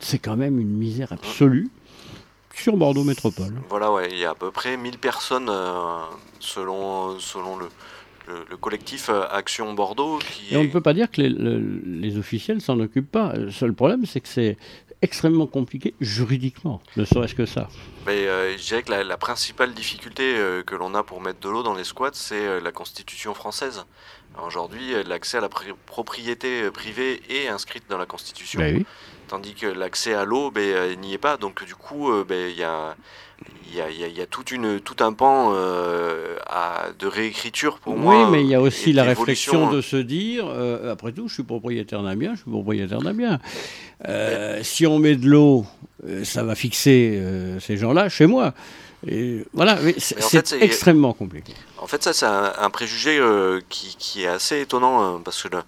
C'est 0.00 0.18
quand 0.18 0.36
même 0.36 0.58
une 0.58 0.70
misère 0.70 1.12
absolue 1.12 1.68
sur 2.54 2.76
Bordeaux 2.76 3.04
Métropole. 3.04 3.54
Voilà, 3.68 3.92
ouais, 3.92 4.08
il 4.10 4.18
y 4.18 4.24
a 4.24 4.30
à 4.30 4.34
peu 4.34 4.50
près 4.50 4.76
1000 4.76 4.98
personnes 4.98 5.50
selon, 6.40 7.18
selon 7.18 7.56
le, 7.56 7.66
le, 8.50 8.56
collectif 8.56 9.08
euh, 9.08 9.24
Action 9.30 9.72
Bordeaux. 9.74 10.18
Qui 10.18 10.54
Et 10.54 10.56
on 10.56 10.64
ne 10.64 10.68
peut 10.68 10.80
pas 10.80 10.94
dire 10.94 11.10
que 11.10 11.20
les, 11.20 12.16
officiels 12.16 12.60
s'en 12.60 12.78
occupent 12.80 13.10
pas. 13.10 13.34
Le 13.34 13.50
seul 13.50 13.72
problème, 13.72 14.06
c'est 14.06 14.20
que 14.20 14.28
c'est 14.28 14.56
extrêmement 15.02 15.46
compliqué 15.46 15.94
juridiquement, 16.00 16.80
ne 16.96 17.04
serait-ce 17.04 17.34
que 17.34 17.46
ça. 17.46 17.68
Mais, 18.06 18.26
euh, 18.26 18.56
je 18.56 18.62
dirais 18.62 18.82
que 18.82 18.92
la, 18.92 19.16
principale 19.16 19.74
difficulté 19.74 20.34
euh, 20.36 20.62
que 20.62 20.74
l'on 20.74 20.94
a 20.94 21.02
pour 21.02 21.20
mettre 21.20 21.40
de 21.40 21.48
l'eau 21.48 21.62
dans 21.62 21.74
les 21.74 21.84
squats, 21.84 22.10
c'est 22.14 22.60
la 22.60 22.72
Constitution 22.72 23.34
française. 23.34 23.84
Aujourd'hui, 24.46 24.94
l'accès 25.04 25.36
à 25.36 25.40
la 25.42 25.50
propriété 25.50 26.70
privée 26.70 27.20
est 27.28 27.48
inscrite 27.48 27.84
dans 27.90 27.98
la 27.98 28.06
Constitution. 28.06 28.60
Ben 28.60 28.84
Tandis 29.32 29.54
que 29.54 29.66
l'accès 29.66 30.12
à 30.12 30.26
l'eau 30.26 30.50
ben, 30.50 31.00
n'y 31.00 31.14
est 31.14 31.18
pas. 31.18 31.38
Donc 31.38 31.64
du 31.64 31.74
coup, 31.74 32.12
ben, 32.28 32.50
il 32.50 32.56
y 32.56 32.62
a 32.62 32.94
il 33.74 34.16
y 34.16 34.20
a, 34.20 34.26
toute 34.26 34.50
une, 34.50 34.80
tout 34.80 35.02
un 35.02 35.12
pan 35.12 35.52
euh, 35.54 36.36
de 36.98 37.06
réécriture 37.06 37.78
pour 37.78 37.96
moi. 37.96 38.24
Oui, 38.24 38.30
mais 38.30 38.42
il 38.42 38.48
y 38.48 38.54
a 38.54 38.60
aussi 38.60 38.92
la 38.92 39.04
réflexion 39.04 39.70
de 39.70 39.80
se 39.80 39.96
dire, 39.96 40.44
euh, 40.46 40.92
après 40.92 41.12
tout, 41.12 41.28
je 41.28 41.34
suis 41.34 41.42
propriétaire 41.42 42.02
d'un 42.02 42.16
bien, 42.16 42.34
je 42.34 42.42
suis 42.42 42.50
propriétaire 42.50 43.00
d'un 43.00 43.14
bien. 43.14 43.40
Euh, 44.08 44.60
si 44.62 44.86
on 44.86 44.98
met 44.98 45.16
de 45.16 45.26
l'eau 45.26 45.64
ça 46.24 46.42
va 46.42 46.56
fixer 46.56 47.22
ces 47.60 47.76
gens-là 47.76 48.08
chez 48.08 48.26
moi. 48.26 48.54
Et 49.06 49.44
voilà, 49.52 49.78
c'est 49.98 50.52
extrêmement 50.60 51.12
compliqué. 51.12 51.54
En 51.78 51.86
fait, 51.86 52.02
ça, 52.02 52.12
c'est 52.12 52.26
un, 52.26 52.70
préjugé 52.70 53.20
qui, 53.68 54.24
est 54.24 54.26
assez 54.26 54.62
étonnant 54.62 55.20
parce 55.20 55.40
que 55.44 55.48
le, 55.48 55.62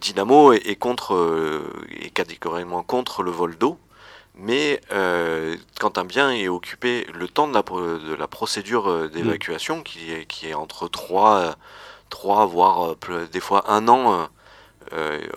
Dynamo 0.00 0.52
est, 0.52 0.76
contre, 0.76 1.86
est 1.90 2.10
catégoriquement 2.10 2.82
contre 2.82 3.22
le 3.22 3.30
vol 3.30 3.56
d'eau. 3.56 3.78
Mais 4.38 4.80
euh, 4.92 5.56
quand 5.80 5.98
un 5.98 6.04
bien 6.04 6.30
est 6.30 6.46
occupé, 6.46 7.06
le 7.12 7.26
temps 7.26 7.48
de 7.48 7.54
la, 7.54 7.62
de 7.62 8.14
la 8.14 8.28
procédure 8.28 8.88
euh, 8.88 9.08
d'évacuation, 9.08 9.82
qui, 9.82 10.12
est, 10.12 10.26
qui 10.26 10.48
est 10.48 10.54
entre 10.54 10.86
3, 10.86 11.56
3 12.08 12.46
voire 12.46 12.94
euh, 13.08 13.26
des 13.26 13.40
fois 13.40 13.70
un 13.70 13.88
an, 13.88 14.28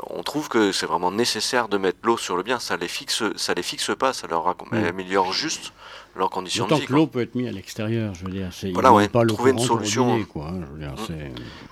on 0.10 0.23
trouve 0.23 0.47
que 0.47 0.71
c'est 0.71 0.86
vraiment 0.86 1.12
nécessaire 1.12 1.67
de 1.67 1.77
mettre 1.77 1.97
l'eau 2.03 2.15
sur 2.15 2.38
le 2.38 2.43
bien. 2.43 2.60
Ça 2.60 2.77
les 2.77 2.88
fixe, 2.88 3.23
ça 3.36 3.53
les 3.53 3.63
fixe 3.63 3.91
pas, 3.97 4.13
ça 4.13 4.27
leur 4.27 4.55
améliore 4.71 5.34
juste 5.34 5.73
leurs 6.15 6.30
conditions 6.30 6.67
de 6.67 6.76
vie. 6.76 6.86
que 6.86 6.93
l'eau 6.93 7.08
peut 7.08 7.21
être 7.21 7.36
mise 7.36 7.47
à 7.47 7.52
l'extérieur, 7.52 8.13
je 8.15 8.26
veux 8.26 8.32
dire. 8.32 8.50
Voilà, 8.74 8.93
ouais, 8.93 9.08
pas 9.08 9.26
trouver 9.26 9.52
une 9.52 9.60
solution. 9.60 10.24
quoi, 10.26 10.50
hein, 10.50 10.60
mm. 10.78 11.13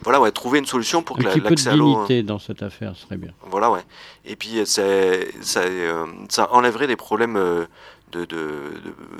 voilà, 0.04 0.21
ouais, 0.21 0.32
trouver 0.32 0.60
une 0.60 0.65
solution 0.65 1.02
pour 1.02 1.17
que 1.17 1.23
l'accès 1.23 1.69
à 1.69 1.75
l'eau. 1.75 1.97
Hein. 1.97 2.23
dans 2.23 2.39
cette 2.39 2.63
affaire 2.63 2.95
serait 2.95 3.17
bien. 3.17 3.32
Voilà, 3.49 3.69
ouais. 3.71 3.82
Et 4.25 4.36
puis 4.36 4.65
ça, 4.65 4.82
euh, 4.82 6.06
ça 6.30 6.54
enlèverait 6.54 6.88
des 6.88 6.95
problèmes 6.95 7.36
euh, 7.36 7.65
de, 8.12 8.25
de, 8.25 8.71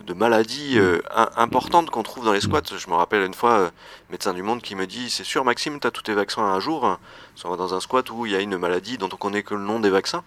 de, 0.06 0.14
maladies 0.14 0.76
mm. 0.76 0.80
euh, 0.80 1.02
importantes 1.36 1.90
qu'on 1.90 2.04
trouve 2.04 2.26
dans 2.26 2.34
les 2.34 2.42
squats. 2.42 2.62
Je 2.78 2.90
me 2.90 2.96
rappelle 2.96 3.24
une 3.24 3.34
fois, 3.34 3.72
médecin 4.10 4.34
du 4.34 4.42
monde 4.44 4.62
qui 4.62 4.76
me 4.76 4.88
dit 4.88 5.10
C'est 5.10 5.26
sûr, 5.26 5.44
Maxime, 5.44 5.80
tu 5.80 5.88
as 5.88 5.92
tous 5.92 6.04
tes 6.04 6.14
vaccins 6.14 6.44
un 6.44 6.60
jour. 6.60 6.86
Hein. 6.86 6.98
On 7.44 7.50
va 7.50 7.58
dans 7.58 7.74
un 7.74 7.80
squat 7.80 8.10
où 8.10 8.26
il 8.26 8.32
y 8.32 8.36
a 8.36 8.40
une 8.40 8.58
maladie 8.58 8.98
dont 8.98 9.10
on 9.12 9.18
connaît 9.18 9.44
que 9.44 9.54
le 9.54 9.62
nom 9.62 9.80
des 9.80 9.90
vaccins. 9.90 10.24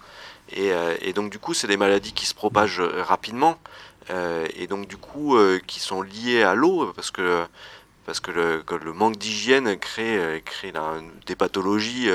Et, 0.54 0.70
et 1.00 1.12
donc, 1.12 1.30
du 1.30 1.38
coup, 1.38 1.54
c'est 1.54 1.66
des 1.66 1.76
maladies 1.76 2.12
qui 2.12 2.26
se 2.26 2.34
propagent 2.34 2.80
rapidement. 2.80 3.56
Euh, 4.10 4.46
et 4.56 4.66
donc 4.66 4.88
du 4.88 4.96
coup 4.96 5.36
euh, 5.36 5.60
qui 5.66 5.80
sont 5.80 6.02
liés 6.02 6.42
à 6.42 6.54
l'eau 6.54 6.92
parce 6.94 7.10
que 7.10 7.44
parce 8.04 8.18
que 8.20 8.32
le, 8.32 8.92
manque 8.92 9.16
d'hygiène 9.16 9.78
crée, 9.78 10.18
euh, 10.18 10.40
crée 10.40 10.72
des 11.26 11.36
pathologies 11.36 12.10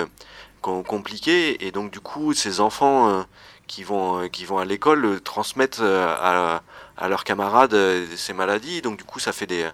compliquées. 0.62 1.65
Et 1.65 1.71
donc 1.71 1.91
du 1.91 2.02
coup 2.02 2.34
ces 2.34 2.60
enfants 2.60 3.26
qui 3.67 3.84
vont 3.84 4.28
qui 4.30 4.45
vont 4.45 4.58
à 4.58 4.65
l'école 4.65 5.21
transmettent 5.21 5.80
à, 5.82 6.62
à, 6.97 7.08
leurs 7.10 7.23
camarades 7.23 7.76
ces 8.15 8.34
maladies. 8.34 8.82
Donc 8.82 8.97
du 8.97 9.06
coup 9.06 9.19
ça 9.19 9.32
fait 9.32 9.47
des 9.47 9.65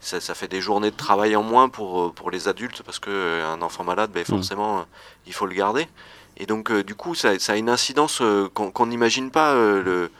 ça, 0.00 0.20
fait 0.34 0.48
des 0.48 0.60
journées 0.60 0.90
de 0.90 0.96
travail 0.96 1.36
en 1.36 1.42
moins 1.42 1.68
pour, 1.68 2.12
pour 2.14 2.30
les 2.30 2.48
adultes 2.48 2.82
parce 2.82 2.98
que 2.98 3.42
un 3.42 3.62
enfant 3.62 3.84
malade 3.84 4.10
ben, 4.12 4.22
mmh. 4.22 4.24
forcément 4.24 4.84
il 5.26 5.32
faut 5.32 5.46
le 5.46 5.54
garder 5.54 5.86
et 6.36 6.46
donc 6.46 6.72
du 6.82 6.94
coup 6.94 7.14
ça, 7.14 7.38
ça, 7.38 7.54
a 7.54 7.56
une 7.56 7.68
incidence 7.68 8.22
qu'on 8.54 8.86
n'imagine 8.86 9.30
pas 9.30 9.54
le 9.54 10.10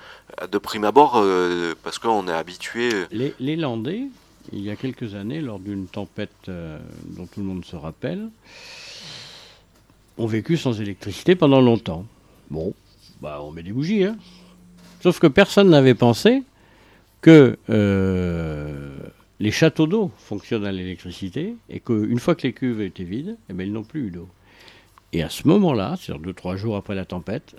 de 0.50 0.58
prime 0.58 0.84
abord, 0.84 1.16
euh, 1.16 1.74
parce 1.82 1.98
qu'on 1.98 2.28
est 2.28 2.32
habitué. 2.32 2.90
Les, 3.10 3.34
les, 3.40 3.56
Landais, 3.56 4.02
il 4.52 4.60
y 4.60 4.70
a 4.70 4.76
quelques 4.76 5.14
années, 5.14 5.40
lors 5.40 5.58
d'une 5.58 5.86
tempête 5.86 6.30
euh, 6.48 6.78
dont 7.04 7.26
tout 7.26 7.40
le 7.40 7.46
monde 7.46 7.64
se 7.64 7.76
rappelle, 7.76 8.28
ont 10.16 10.26
vécu 10.26 10.56
sans 10.56 10.80
électricité 10.80 11.34
pendant 11.34 11.60
longtemps. 11.60 12.04
Bon, 12.50 12.74
bah 13.20 13.40
on 13.42 13.50
met 13.50 13.62
des 13.62 13.72
bougies, 13.72 14.04
hein. 14.04 14.16
Sauf 15.02 15.20
que 15.20 15.28
personne 15.28 15.70
n'avait 15.70 15.94
pensé 15.94 16.42
que 17.20 17.56
euh, 17.70 18.96
les 19.40 19.50
châteaux 19.50 19.86
d'eau 19.86 20.10
fonctionnent 20.18 20.66
à 20.66 20.72
l'électricité 20.72 21.56
et 21.68 21.80
qu'une 21.80 22.18
fois 22.18 22.34
que 22.34 22.46
les 22.46 22.52
cuves 22.52 22.80
étaient 22.80 23.04
vides, 23.04 23.36
eh 23.48 23.52
ben, 23.52 23.66
ils 23.66 23.72
n'ont 23.72 23.84
plus 23.84 24.08
eu 24.08 24.10
d'eau. 24.10 24.28
Et 25.12 25.22
à 25.22 25.30
ce 25.30 25.48
moment-là, 25.48 25.94
c'est-à-dire 25.96 26.22
deux, 26.22 26.34
trois 26.34 26.56
jours 26.56 26.76
après 26.76 26.94
la 26.94 27.04
tempête, 27.04 27.56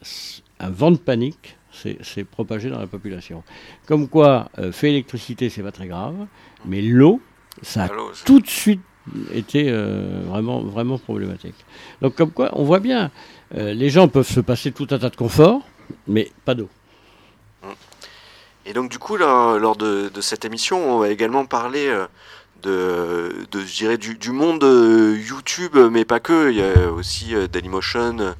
un 0.59 0.69
vent 0.69 0.91
de 0.91 0.97
panique 0.97 1.57
c'est 1.71 2.23
propagé 2.23 2.69
dans 2.69 2.79
la 2.79 2.87
population. 2.87 3.43
Comme 3.85 4.07
quoi, 4.07 4.49
euh, 4.57 4.71
fait 4.71 4.89
électricité, 4.89 5.49
c'est 5.49 5.63
pas 5.63 5.71
très 5.71 5.87
grave, 5.87 6.15
mais 6.65 6.81
l'eau, 6.81 7.21
ça 7.61 7.85
a 7.85 7.89
tout 8.25 8.39
de 8.39 8.47
suite 8.47 8.81
été 9.33 9.69
euh, 9.69 10.23
vraiment, 10.25 10.61
vraiment 10.61 10.97
problématique. 10.97 11.55
Donc 12.01 12.15
comme 12.15 12.31
quoi, 12.31 12.49
on 12.53 12.63
voit 12.63 12.79
bien, 12.79 13.11
euh, 13.55 13.73
les 13.73 13.89
gens 13.89 14.07
peuvent 14.07 14.27
se 14.27 14.39
passer 14.39 14.71
tout 14.71 14.87
un 14.91 14.99
tas 14.99 15.09
de 15.09 15.15
confort, 15.15 15.61
mais 16.07 16.31
pas 16.45 16.55
d'eau. 16.55 16.69
Et 18.69 18.73
donc 18.73 18.89
du 18.89 18.99
coup, 18.99 19.17
lors, 19.17 19.75
de, 19.75 20.21
cette 20.21 20.45
émission, 20.45 20.95
on 20.95 20.99
va 20.99 21.09
également 21.09 21.45
parler 21.45 21.91
de, 22.61 23.45
de 23.51 23.59
je 23.61 23.75
dirais, 23.75 23.97
du, 23.97 24.31
monde 24.31 24.63
YouTube, 24.63 25.75
mais 25.75 26.05
pas 26.05 26.19
que. 26.19 26.51
Il 26.51 26.57
y 26.57 26.61
a 26.61 26.91
aussi 26.91 27.33
Dailymotion, 27.49 28.35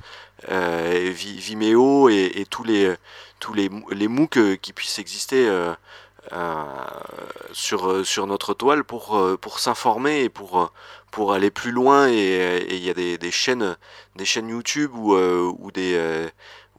Vimeo 0.48 2.10
et, 2.10 2.46
tous 2.50 2.64
les 2.64 2.96
tous 3.40 3.54
les, 3.54 3.70
les 3.92 4.08
MOOC 4.08 4.38
euh, 4.38 4.56
qui 4.56 4.74
puissent 4.74 5.00
exister 5.00 5.48
euh, 5.48 5.74
euh, 6.34 6.64
sur, 7.54 8.06
sur 8.06 8.28
notre 8.28 8.54
toile 8.54 8.84
pour, 8.84 9.20
pour 9.42 9.60
s'informer 9.60 10.24
et 10.24 10.30
pour, 10.30 10.72
pour 11.12 11.34
aller 11.34 11.50
plus 11.50 11.72
loin. 11.72 12.08
Et 12.10 12.68
il 12.70 12.84
y 12.84 12.90
a 12.90 12.94
des, 12.94 13.32
chaînes, 13.32 13.76
des 14.16 14.26
chaînes 14.26 14.50
YouTube 14.50 14.92
ou, 14.94 15.72
des, 15.72 16.30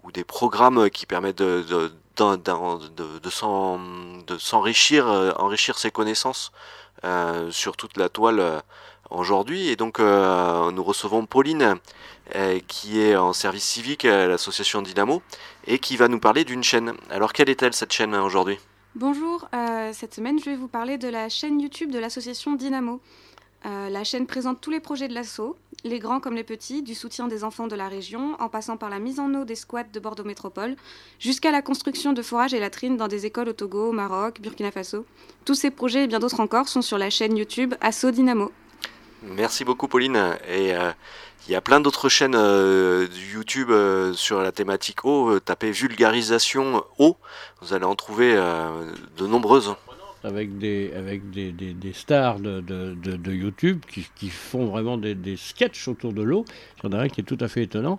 ou 0.02 0.12
des 0.12 0.24
programmes 0.24 0.90
qui 0.90 1.06
permettent 1.06 1.38
de 1.38 1.92
de, 2.20 3.30
s'enrichir, 4.38 5.06
enrichir 5.38 5.78
ses 5.78 5.90
connaissances 5.90 6.52
sur 7.50 7.76
toute 7.76 7.96
la 7.96 8.08
toile 8.08 8.62
aujourd'hui. 9.10 9.68
Et 9.68 9.76
donc, 9.76 9.98
nous 9.98 10.84
recevons 10.84 11.26
Pauline, 11.26 11.76
qui 12.68 13.00
est 13.00 13.16
en 13.16 13.32
service 13.32 13.64
civique 13.64 14.04
à 14.04 14.26
l'association 14.26 14.82
Dynamo, 14.82 15.22
et 15.66 15.78
qui 15.78 15.96
va 15.96 16.08
nous 16.08 16.20
parler 16.20 16.44
d'une 16.44 16.62
chaîne. 16.62 16.94
Alors 17.10 17.32
quelle 17.32 17.50
est-elle 17.50 17.74
cette 17.74 17.92
chaîne 17.92 18.14
aujourd'hui? 18.14 18.58
Bonjour, 18.96 19.48
euh, 19.54 19.92
cette 19.92 20.14
semaine 20.14 20.40
je 20.40 20.46
vais 20.46 20.56
vous 20.56 20.66
parler 20.66 20.98
de 20.98 21.06
la 21.06 21.28
chaîne 21.28 21.60
YouTube 21.60 21.92
de 21.92 22.00
l'association 22.00 22.54
Dynamo. 22.54 23.00
Euh, 23.64 23.88
la 23.88 24.02
chaîne 24.02 24.26
présente 24.26 24.60
tous 24.60 24.72
les 24.72 24.80
projets 24.80 25.06
de 25.06 25.14
l'assaut, 25.14 25.56
les 25.84 25.98
grands 25.98 26.20
comme 26.20 26.34
les 26.34 26.44
petits, 26.44 26.82
du 26.82 26.94
soutien 26.94 27.28
des 27.28 27.44
enfants 27.44 27.66
de 27.66 27.76
la 27.76 27.88
région, 27.88 28.36
en 28.40 28.48
passant 28.48 28.76
par 28.76 28.90
la 28.90 28.98
mise 28.98 29.18
en 29.18 29.34
eau 29.34 29.44
des 29.44 29.54
squats 29.54 29.84
de 29.84 30.00
Bordeaux 30.00 30.24
Métropole, 30.24 30.76
jusqu'à 31.18 31.50
la 31.50 31.62
construction 31.62 32.12
de 32.12 32.22
forages 32.22 32.54
et 32.54 32.60
latrines 32.60 32.96
dans 32.96 33.08
des 33.08 33.26
écoles 33.26 33.48
au 33.48 33.52
Togo, 33.52 33.88
au 33.88 33.92
Maroc, 33.92 34.40
Burkina 34.40 34.70
Faso. 34.70 35.04
Tous 35.44 35.54
ces 35.54 35.70
projets 35.70 36.04
et 36.04 36.06
bien 36.06 36.18
d'autres 36.18 36.40
encore 36.40 36.68
sont 36.68 36.82
sur 36.82 36.98
la 36.98 37.10
chaîne 37.10 37.36
YouTube 37.36 37.74
Asso 37.80 38.10
Dynamo. 38.10 38.52
Merci 39.22 39.64
beaucoup 39.64 39.88
Pauline. 39.88 40.36
Et 40.48 40.74
euh, 40.74 40.92
il 41.46 41.52
y 41.52 41.54
a 41.54 41.60
plein 41.60 41.80
d'autres 41.80 42.08
chaînes 42.08 42.34
euh, 42.36 43.06
YouTube 43.32 43.70
euh, 43.70 44.12
sur 44.14 44.42
la 44.42 44.52
thématique 44.52 45.04
eau. 45.04 45.38
tapez 45.40 45.70
vulgarisation 45.70 46.84
eau, 46.98 47.16
vous 47.60 47.74
allez 47.74 47.84
en 47.84 47.94
trouver 47.94 48.34
de 48.34 49.26
nombreuses 49.26 49.74
avec 50.22 50.58
des, 50.58 50.92
avec 50.94 51.30
des, 51.30 51.52
des, 51.52 51.92
stars 51.92 52.40
de, 52.40 52.60
de, 52.60 52.94
de, 52.94 53.32
YouTube 53.32 53.80
qui, 53.90 54.06
qui, 54.16 54.28
font 54.28 54.66
vraiment 54.66 54.98
des, 54.98 55.14
des 55.14 55.36
sketchs 55.36 55.88
autour 55.88 56.12
de 56.12 56.22
l'eau. 56.22 56.44
Il 56.78 56.90
y 56.90 56.94
en 56.94 56.98
a 56.98 57.02
un 57.02 57.08
qui 57.08 57.20
est 57.20 57.24
tout 57.24 57.38
à 57.40 57.48
fait 57.48 57.62
étonnant. 57.62 57.98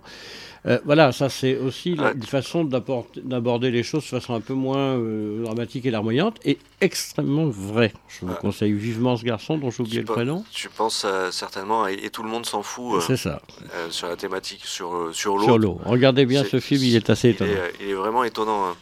Euh, 0.64 0.78
voilà, 0.84 1.10
ça 1.10 1.28
c'est 1.28 1.56
aussi 1.56 1.92
une 1.92 2.22
façon 2.22 2.64
d'aborder 2.64 3.72
les 3.72 3.82
choses 3.82 4.04
de 4.04 4.08
façon 4.08 4.34
un 4.34 4.40
peu 4.40 4.54
moins 4.54 4.96
euh, 4.96 5.42
dramatique 5.42 5.86
et 5.86 5.90
larmoyante 5.90 6.38
et 6.44 6.56
extrêmement 6.80 7.46
vraie. 7.46 7.92
Je 8.06 8.26
vous 8.26 8.34
conseille 8.34 8.72
vivement 8.72 9.16
ce 9.16 9.24
garçon 9.24 9.58
dont 9.58 9.70
j'ai 9.70 9.82
oublié 9.82 10.00
le 10.00 10.06
prénom. 10.06 10.44
Tu 10.52 10.68
penses 10.68 11.04
euh, 11.04 11.32
certainement, 11.32 11.88
et, 11.88 12.10
tout 12.10 12.22
le 12.22 12.28
monde 12.28 12.46
s'en 12.46 12.62
fout. 12.62 13.02
c'est 13.02 13.16
ça. 13.16 13.42
sur 13.90 14.06
la 14.06 14.16
thématique 14.16 14.64
sur, 14.64 15.10
sur 15.12 15.36
l'eau. 15.36 15.44
Sur 15.44 15.58
l'eau. 15.58 15.80
Regardez 15.84 16.26
bien 16.26 16.44
ce 16.44 16.60
film, 16.60 16.82
il 16.84 16.94
est 16.94 17.10
assez 17.10 17.30
étonnant. 17.30 17.50
Il 17.80 17.90
est, 17.90 17.94
vraiment 17.94 18.22
étonnant. 18.22 18.66
Hein. 18.66 18.76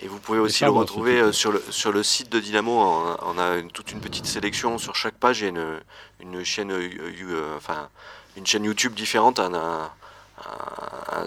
Et 0.00 0.08
vous 0.08 0.18
pouvez 0.18 0.38
aussi 0.38 0.64
le 0.64 0.70
retrouver 0.70 1.32
sur 1.32 1.52
le, 1.52 1.62
sur 1.70 1.92
le 1.92 2.02
site 2.02 2.30
de 2.30 2.40
Dynamo. 2.40 2.72
On 3.22 3.38
a 3.38 3.56
une, 3.56 3.70
toute 3.70 3.92
une 3.92 4.00
petite 4.00 4.26
sélection 4.26 4.76
sur 4.76 4.96
chaque 4.96 5.14
page. 5.14 5.40
Il 5.40 5.44
y 5.44 5.46
a 5.46 5.50
une, 5.50 5.80
une 6.20 6.44
chaîne, 6.44 6.72
enfin, 7.56 7.88
une 8.36 8.44
chaîne 8.44 8.64
YouTube 8.64 8.92
différente. 8.92 9.38
Un, 9.38 9.90
un, 10.46 11.26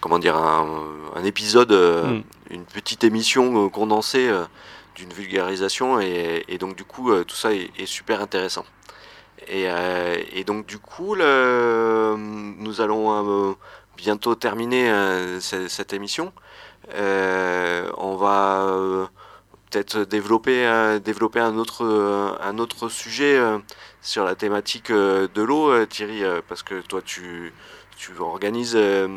comment 0.00 0.18
dire, 0.18 0.36
un, 0.36 1.24
épisode, 1.24 1.72
euh, 1.72 2.04
mm. 2.04 2.22
une 2.50 2.64
petite 2.64 3.04
émission 3.04 3.66
euh, 3.66 3.68
condensée 3.68 4.28
euh, 4.28 4.44
d'une 4.94 5.12
vulgarisation 5.12 6.00
et, 6.00 6.56
donc 6.58 6.76
du 6.76 6.84
coup 6.84 7.12
tout 7.24 7.34
ça 7.34 7.52
est, 7.52 7.84
super 7.84 8.22
intéressant. 8.22 8.64
Et, 9.46 9.68
donc 10.44 10.64
du 10.64 10.78
coup 10.78 11.16
nous 11.16 12.80
allons 12.80 13.56
bientôt 13.98 14.34
terminer 14.34 14.90
cette, 15.40 15.92
émission. 15.92 16.32
on 16.96 18.16
va 18.16 19.10
peut-être 19.70 19.98
développer, 20.04 20.98
développer 21.04 21.40
un, 21.40 21.58
autre, 21.58 22.38
un 22.40 22.56
autre 22.56 22.88
sujet 22.88 23.38
sur 24.00 24.24
la 24.24 24.34
thématique 24.34 24.90
de 24.90 25.42
l'eau, 25.42 25.84
Thierry, 25.84 26.22
parce 26.48 26.62
que 26.62 26.80
toi 26.80 27.02
tu, 27.04 27.52
tu 27.96 28.12
organises, 28.20 28.74
euh, 28.76 29.08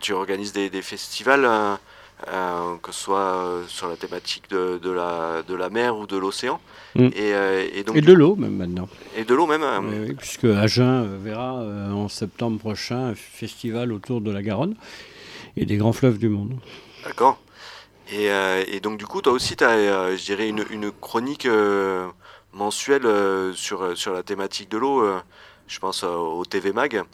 tu 0.00 0.12
organises 0.12 0.52
des, 0.52 0.82
festivals, 0.82 1.44
euh, 1.44 1.76
euh, 2.28 2.76
que 2.82 2.92
ce 2.92 3.00
soit 3.00 3.62
sur 3.68 3.88
la 3.88 3.96
thématique 3.96 4.50
de, 4.50 4.78
de, 4.82 4.90
la, 4.90 5.42
de 5.46 5.54
la 5.54 5.70
mer 5.70 5.96
ou 5.96 6.06
de 6.06 6.16
l'océan. 6.16 6.60
Mm. 6.96 7.08
Et, 7.14 7.82
donc, 7.84 7.96
et, 7.96 8.00
de 8.00 8.12
l'eau 8.12 8.34
même 8.34 8.56
maintenant. 8.56 8.88
Et 9.16 9.24
de 9.24 9.34
l'eau 9.34 9.46
même. 9.46 9.62
Oui, 9.84 10.14
puisque 10.14 10.44
Agen 10.44 11.18
verra 11.22 11.54
en 11.54 12.08
septembre 12.08 12.58
prochain 12.58 13.10
un 13.10 13.14
festival 13.14 13.92
autour 13.92 14.20
de 14.20 14.32
la 14.32 14.42
Garonne 14.42 14.74
et 15.56 15.64
des 15.64 15.76
grands 15.76 15.92
fleuves 15.92 16.18
du 16.18 16.28
monde. 16.28 16.54
D'accord. 17.04 17.38
Et, 18.10 18.28
et, 18.68 18.80
donc 18.80 18.98
du 18.98 19.06
coup, 19.06 19.20
toi 19.22 19.32
aussi, 19.32 19.54
tu 19.54 19.64
as, 19.64 20.16
je 20.16 20.24
dirais, 20.24 20.48
une, 20.48 20.64
une 20.70 20.90
chronique 20.90 21.46
mensuelle 22.52 23.06
sur, 23.54 23.96
sur 23.96 24.12
la 24.12 24.22
thématique 24.22 24.70
de 24.70 24.78
l'eau. 24.78 25.04
je 25.68 25.78
pense 25.78 26.02
au 26.02 26.44
TV 26.44 26.72
Mag. 26.72 27.04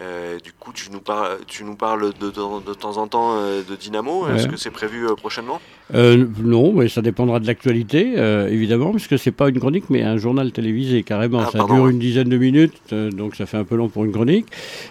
Euh, 0.00 0.38
du 0.38 0.52
coup, 0.52 0.72
tu 0.72 0.90
nous, 0.92 1.00
parles, 1.00 1.38
tu 1.46 1.64
nous 1.64 1.74
parles 1.74 2.12
de, 2.20 2.26
de, 2.28 2.74
temps 2.74 2.98
en 2.98 3.08
temps 3.08 3.36
euh, 3.36 3.62
de 3.68 3.74
Dynamo. 3.74 4.28
Est-ce 4.28 4.46
que 4.46 4.56
c'est 4.56 4.70
prévu 4.70 5.06
euh, 5.06 5.14
prochainement? 5.14 5.60
Non, 5.92 6.72
mais 6.72 6.88
ça 6.88 7.02
dépendra 7.02 7.40
de 7.40 7.46
l'actualité, 7.46 8.14
évidemment, 8.50 8.92
puisque 8.92 9.18
c'est 9.18 9.32
pas 9.32 9.48
une 9.48 9.58
chronique, 9.58 9.84
mais 9.88 10.02
un 10.02 10.18
journal 10.18 10.52
télévisé 10.52 11.02
carrément. 11.02 11.40
Ah, 11.40 11.50
ça 11.50 11.64
dure 11.64 11.88
une 11.88 11.98
dizaine 11.98 12.28
de 12.28 12.36
minutes, 12.36 12.92
donc 12.92 13.34
ça 13.34 13.46
fait 13.46 13.56
un 13.56 13.64
peu 13.64 13.74
long 13.74 13.88
pour 13.88 14.04
une 14.04 14.12
chronique. 14.12 14.46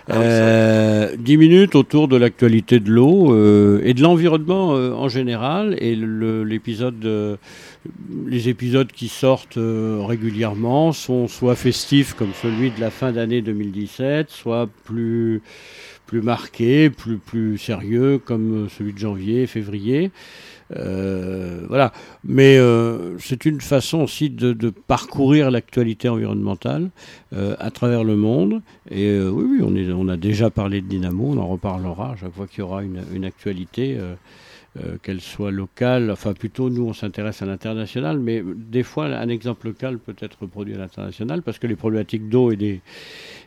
Ah, 0.09 1.07
dix 1.17 1.37
minutes 1.37 1.75
autour 1.75 2.07
de 2.07 2.17
l'actualité 2.17 2.79
de 2.79 2.91
l'eau 2.91 3.35
et 3.81 3.93
de 3.93 4.01
l'environnement 4.01 4.69
en 4.69 5.07
général. 5.07 5.77
Et 5.79 5.95
l'épisode 5.95 7.37
les 8.25 8.49
épisodes 8.49 8.91
qui 8.91 9.07
sortent 9.07 9.57
euh, 9.57 10.01
régulièrement 10.05 10.91
sont 10.91 11.27
soit 11.27 11.55
festifs 11.55 12.13
comme 12.13 12.31
celui 12.41 12.71
de 12.71 12.79
la 12.79 12.89
fin 12.89 13.11
d'année 13.11 13.41
2017, 13.41 14.29
soit 14.29 14.69
plus, 14.85 15.41
plus 16.05 16.21
marqués, 16.21 16.89
plus, 16.89 17.17
plus 17.17 17.57
sérieux 17.57 18.19
comme 18.23 18.67
celui 18.69 18.93
de 18.93 18.99
janvier, 18.99 19.47
février. 19.47 20.11
Euh, 20.75 21.65
voilà. 21.69 21.93
Mais 22.25 22.57
euh, 22.57 23.17
c'est 23.19 23.45
une 23.45 23.61
façon 23.61 23.99
aussi 23.99 24.29
de, 24.29 24.69
parcourir 24.69 25.49
l'actualité 25.49 26.09
environnementale 26.09 26.89
à 27.33 27.71
travers 27.71 28.03
le 28.03 28.15
monde. 28.15 28.61
Et 28.89 29.19
oui, 29.19 29.61
oui, 29.61 29.91
on, 29.93 30.07
a 30.07 30.17
déjà 30.17 30.49
parlé 30.49 30.81
de 30.81 30.87
Dynamo, 30.87 31.31
on 31.33 31.37
en 31.37 31.47
reparlera 31.47 32.15
chaque 32.19 32.33
fois 32.33 32.47
qu'il 32.47 32.59
y 32.59 32.61
aura 32.63 32.83
une 32.83 33.25
actualité. 33.25 33.97
Euh, 34.83 34.97
qu'elle 35.01 35.21
soit 35.21 35.49
locale, 35.49 36.11
enfin 36.11 36.33
plutôt 36.33 36.69
nous 36.69 36.85
on 36.85 36.93
s'intéresse 36.93 37.41
à 37.41 37.45
l'international, 37.45 38.19
mais 38.19 38.43
des 38.45 38.83
fois 38.83 39.05
un 39.05 39.29
exemple 39.29 39.67
local 39.67 39.97
peut 39.97 40.15
être 40.19 40.37
reproduit 40.41 40.75
à 40.75 40.77
l'international 40.77 41.41
parce 41.41 41.57
que 41.57 41.65
les 41.65 41.75
problématiques 41.75 42.29
d'eau 42.29 42.51
et 42.51 42.57
des, 42.57 42.81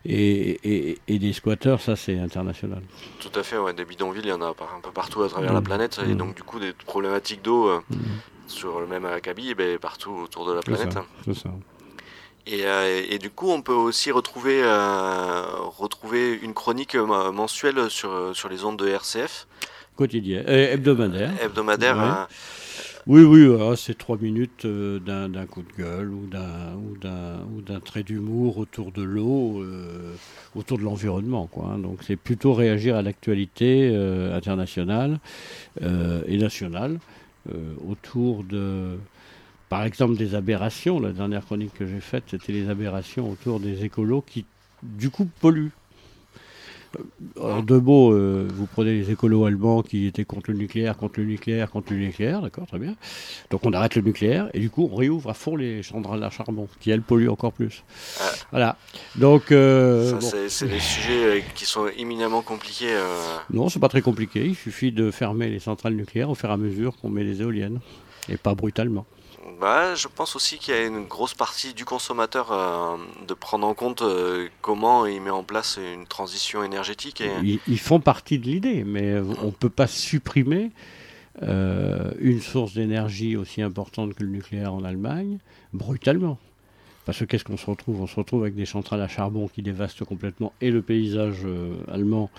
et, 0.04 0.98
et, 1.06 1.18
des 1.18 1.32
squatteurs, 1.32 1.80
ça 1.80 1.94
c'est 1.94 2.18
international. 2.18 2.82
Tout 3.20 3.38
à 3.38 3.44
fait, 3.44 3.58
ouais, 3.58 3.74
des 3.74 3.84
bidonvilles, 3.84 4.24
il 4.24 4.30
y 4.30 4.32
en 4.32 4.42
a 4.42 4.46
un 4.48 4.80
peu 4.82 4.90
partout 4.92 5.22
à 5.22 5.28
travers 5.28 5.52
la 5.52 5.60
mmh. 5.60 5.64
planète, 5.64 6.00
et 6.04 6.14
mmh. 6.14 6.16
donc 6.16 6.34
du 6.34 6.42
coup 6.42 6.58
des 6.58 6.72
problématiques 6.72 7.42
d'eau 7.42 7.68
euh, 7.68 7.80
mmh. 7.90 7.96
sur 8.48 8.80
le 8.80 8.86
même 8.86 9.04
acabit, 9.04 9.54
ben, 9.54 9.78
partout 9.78 10.12
autour 10.12 10.46
de 10.46 10.52
la 10.54 10.62
planète. 10.62 10.98
C'est 11.24 11.34
ça. 11.34 11.50
Et, 12.46 12.64
euh, 12.64 13.04
et, 13.08 13.18
du 13.18 13.30
coup, 13.30 13.50
on 13.50 13.62
peut 13.62 13.74
aussi 13.74 14.10
retrouver, 14.10 14.64
retrouver 14.64 16.40
une 16.42 16.54
chronique 16.54 16.96
mensuelle 16.96 17.90
sur, 17.90 18.34
sur 18.34 18.48
les 18.48 18.64
ondes 18.64 18.78
de 18.78 18.88
RCF 18.88 19.46
quotidien, 20.00 20.42
euh, 20.48 20.72
hebdomadaire. 20.72 21.30
Hebdomadaire. 21.44 22.00
Hein. 22.00 22.26
Oui, 23.06 23.20
oui, 23.20 23.54
ah, 23.60 23.74
c'est 23.76 23.98
trois 23.98 24.16
minutes 24.16 24.64
euh, 24.64 24.98
d'un 24.98 25.44
coup 25.44 25.60
de 25.60 25.82
gueule 25.82 26.10
ou 26.14 26.26
d'un 26.26 27.80
trait 27.80 28.02
d'humour 28.02 28.56
autour 28.56 28.92
de 28.92 29.02
l'eau, 29.02 29.60
euh, 29.60 30.14
autour 30.54 30.78
de 30.78 30.84
l'environnement. 30.84 31.46
quoi. 31.48 31.72
Hein. 31.74 31.78
Donc 31.78 31.98
c'est 32.02 32.16
plutôt 32.16 32.54
réagir 32.54 32.96
à 32.96 33.02
l'actualité 33.02 33.94
internationale 34.32 35.20
et 35.82 36.38
nationale 36.38 36.98
autour 37.86 38.42
de, 38.44 38.96
par 39.68 39.84
exemple, 39.84 40.16
des 40.16 40.34
aberrations. 40.34 40.98
La 40.98 41.12
dernière 41.12 41.44
chronique 41.44 41.74
que 41.74 41.86
j'ai 41.86 42.00
faite, 42.00 42.24
c'était 42.28 42.52
les 42.52 42.70
aberrations 42.70 43.30
autour 43.30 43.60
des 43.60 43.84
écolos 43.84 44.22
qui, 44.22 44.46
du 44.82 45.10
coup, 45.10 45.28
polluent. 45.40 45.72
En 47.40 47.62
deux 47.62 47.80
mots, 47.80 48.12
euh, 48.12 48.48
vous 48.52 48.66
prenez 48.66 48.92
les 48.92 49.10
écolos 49.10 49.44
allemands 49.44 49.82
qui 49.82 50.06
étaient 50.06 50.24
contre 50.24 50.50
le 50.50 50.56
nucléaire, 50.56 50.96
contre 50.96 51.20
le 51.20 51.26
nucléaire, 51.26 51.70
contre 51.70 51.92
le 51.92 51.98
nucléaire, 51.98 52.42
d'accord, 52.42 52.66
très 52.66 52.78
bien. 52.78 52.96
Donc 53.50 53.64
on 53.64 53.72
arrête 53.72 53.94
le 53.94 54.02
nucléaire 54.02 54.50
et 54.54 54.60
du 54.60 54.70
coup 54.70 54.88
on 54.90 54.96
réouvre 54.96 55.30
à 55.30 55.34
fond 55.34 55.54
les 55.56 55.82
centrales 55.82 56.22
à 56.22 56.30
charbon, 56.30 56.68
qui 56.80 56.90
elles 56.90 57.02
polluent 57.02 57.28
encore 57.28 57.52
plus. 57.52 57.84
Voilà. 58.50 58.76
Donc. 59.16 59.52
Euh, 59.52 60.18
c'est 60.48 60.68
des 60.68 60.80
sujets 60.80 61.24
euh, 61.24 61.40
qui 61.54 61.64
sont 61.64 61.86
éminemment 61.96 62.42
compliqués. 62.42 62.96
Non, 63.50 63.68
c'est 63.68 63.80
pas 63.80 63.88
très 63.88 64.02
compliqué. 64.02 64.44
Il 64.44 64.56
suffit 64.56 64.90
de 64.90 65.10
fermer 65.10 65.48
les 65.48 65.60
centrales 65.60 65.94
nucléaires 65.94 66.30
au 66.30 66.34
fur 66.34 66.50
et 66.50 66.52
à 66.52 66.56
mesure 66.56 66.96
qu'on 66.96 67.08
met 67.08 67.24
les 67.24 67.40
éoliennes 67.40 67.80
et 68.28 68.36
pas 68.36 68.54
brutalement. 68.54 69.06
Bah, 69.60 69.94
je 69.94 70.08
pense 70.08 70.36
aussi 70.36 70.56
qu'il 70.56 70.74
y 70.74 70.76
a 70.78 70.86
une 70.86 71.04
grosse 71.04 71.34
partie 71.34 71.74
du 71.74 71.84
consommateur 71.84 72.50
euh, 72.50 72.96
de 73.28 73.34
prendre 73.34 73.66
en 73.66 73.74
compte 73.74 74.00
euh, 74.00 74.48
comment 74.62 75.04
il 75.04 75.20
met 75.20 75.28
en 75.28 75.42
place 75.42 75.78
une 75.94 76.06
transition 76.06 76.64
énergétique. 76.64 77.20
Et... 77.20 77.60
Ils, 77.66 77.78
font 77.78 78.00
partie 78.00 78.38
de 78.38 78.46
l'idée, 78.46 78.84
mais 78.84 79.18
on 79.18 79.46
ne 79.46 79.50
peut 79.50 79.68
pas 79.68 79.86
supprimer 79.86 80.70
euh, 81.42 82.10
une 82.20 82.40
source 82.40 82.72
d'énergie 82.72 83.36
aussi 83.36 83.60
importante 83.60 84.14
que 84.14 84.22
le 84.22 84.30
nucléaire 84.30 84.72
en 84.72 84.82
Allemagne 84.82 85.36
brutalement. 85.74 86.38
Parce 87.04 87.18
que 87.18 87.24
qu'est-ce 87.26 87.44
qu'on 87.44 87.58
se 87.58 87.66
retrouve? 87.66 88.00
On 88.00 88.06
se 88.06 88.16
retrouve 88.16 88.42
avec 88.42 88.54
des 88.54 88.66
centrales 88.66 89.02
à 89.02 89.08
charbon 89.08 89.46
qui 89.48 89.60
dévastent 89.60 90.04
complètement 90.04 90.54
et 90.62 90.70
le 90.70 90.80
paysage 90.80 91.46
allemand. 91.92 92.30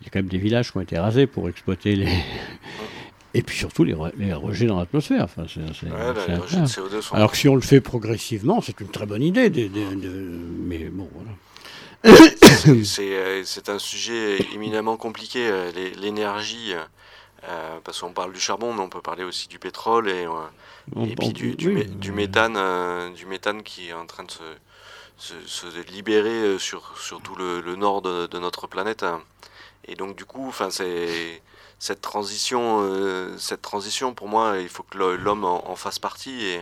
Il 0.00 0.04
y 0.04 0.06
a 0.06 0.10
quand 0.10 0.20
même 0.20 0.28
des 0.28 0.38
villages 0.38 0.72
qui 0.72 0.78
ont 0.78 0.82
été 0.82 0.98
rasés 0.98 1.26
pour 1.26 1.48
exploiter 1.50 1.94
les, 1.94 2.08
et 3.32 3.42
puis 3.42 3.56
surtout 3.56 3.84
les, 3.84 3.94
rejets 3.94 4.66
dans 4.66 4.78
l'atmosphère. 4.78 5.24
Enfin, 5.24 5.44
Alors 7.12 7.30
que 7.30 7.36
si 7.36 7.48
on 7.48 7.54
le 7.54 7.60
fait 7.60 7.80
progressivement, 7.80 8.60
c'est 8.60 8.80
une 8.80 8.88
très 8.88 9.06
bonne 9.06 9.22
idée. 9.22 9.50
mais 10.66 10.84
bon, 10.90 11.08
voilà. 11.14 11.30
Euh, 12.66 12.82
c'est 13.44 13.68
un 13.68 13.78
sujet 13.78 14.38
éminemment 14.54 14.96
compliqué, 14.96 15.48
euh, 15.48 15.70
l'énergie, 15.98 16.74
euh, 17.48 17.78
parce 17.84 18.00
qu'on 18.00 18.12
parle 18.12 18.32
du 18.32 18.40
charbon, 18.40 18.72
mais 18.72 18.80
on 18.80 18.88
peut 18.88 19.00
parler 19.00 19.24
aussi 19.24 19.48
du 19.48 19.58
pétrole 19.58 20.08
et, 20.08 20.26
et 21.06 21.14
puis 21.16 21.28
du, 21.28 21.54
du, 21.54 22.12
méthane, 22.12 23.14
du 23.14 23.26
méthane 23.26 23.62
qui 23.62 23.88
est 23.88 23.92
en 23.92 24.06
train 24.06 24.24
de 24.24 24.30
se, 24.30 25.34
se, 25.46 25.92
libérer 25.92 26.58
sur, 26.58 26.98
sur 26.98 27.20
tout 27.20 27.34
le, 27.36 27.60
le 27.60 27.76
nord 27.76 28.02
de, 28.02 28.26
de, 28.26 28.38
notre 28.38 28.66
planète. 28.66 29.04
Et 29.86 29.94
donc 29.94 30.16
du 30.16 30.24
coup, 30.24 30.48
enfin 30.48 30.70
c'est 30.70 31.42
cette 31.80 32.02
transition, 32.02 32.82
euh, 32.82 33.36
cette 33.38 33.62
transition, 33.62 34.12
pour 34.12 34.28
moi, 34.28 34.58
il 34.60 34.68
faut 34.68 34.82
que 34.82 34.98
l'homme 34.98 35.44
en, 35.44 35.74
fasse 35.76 35.98
partie 35.98 36.44
et, 36.44 36.60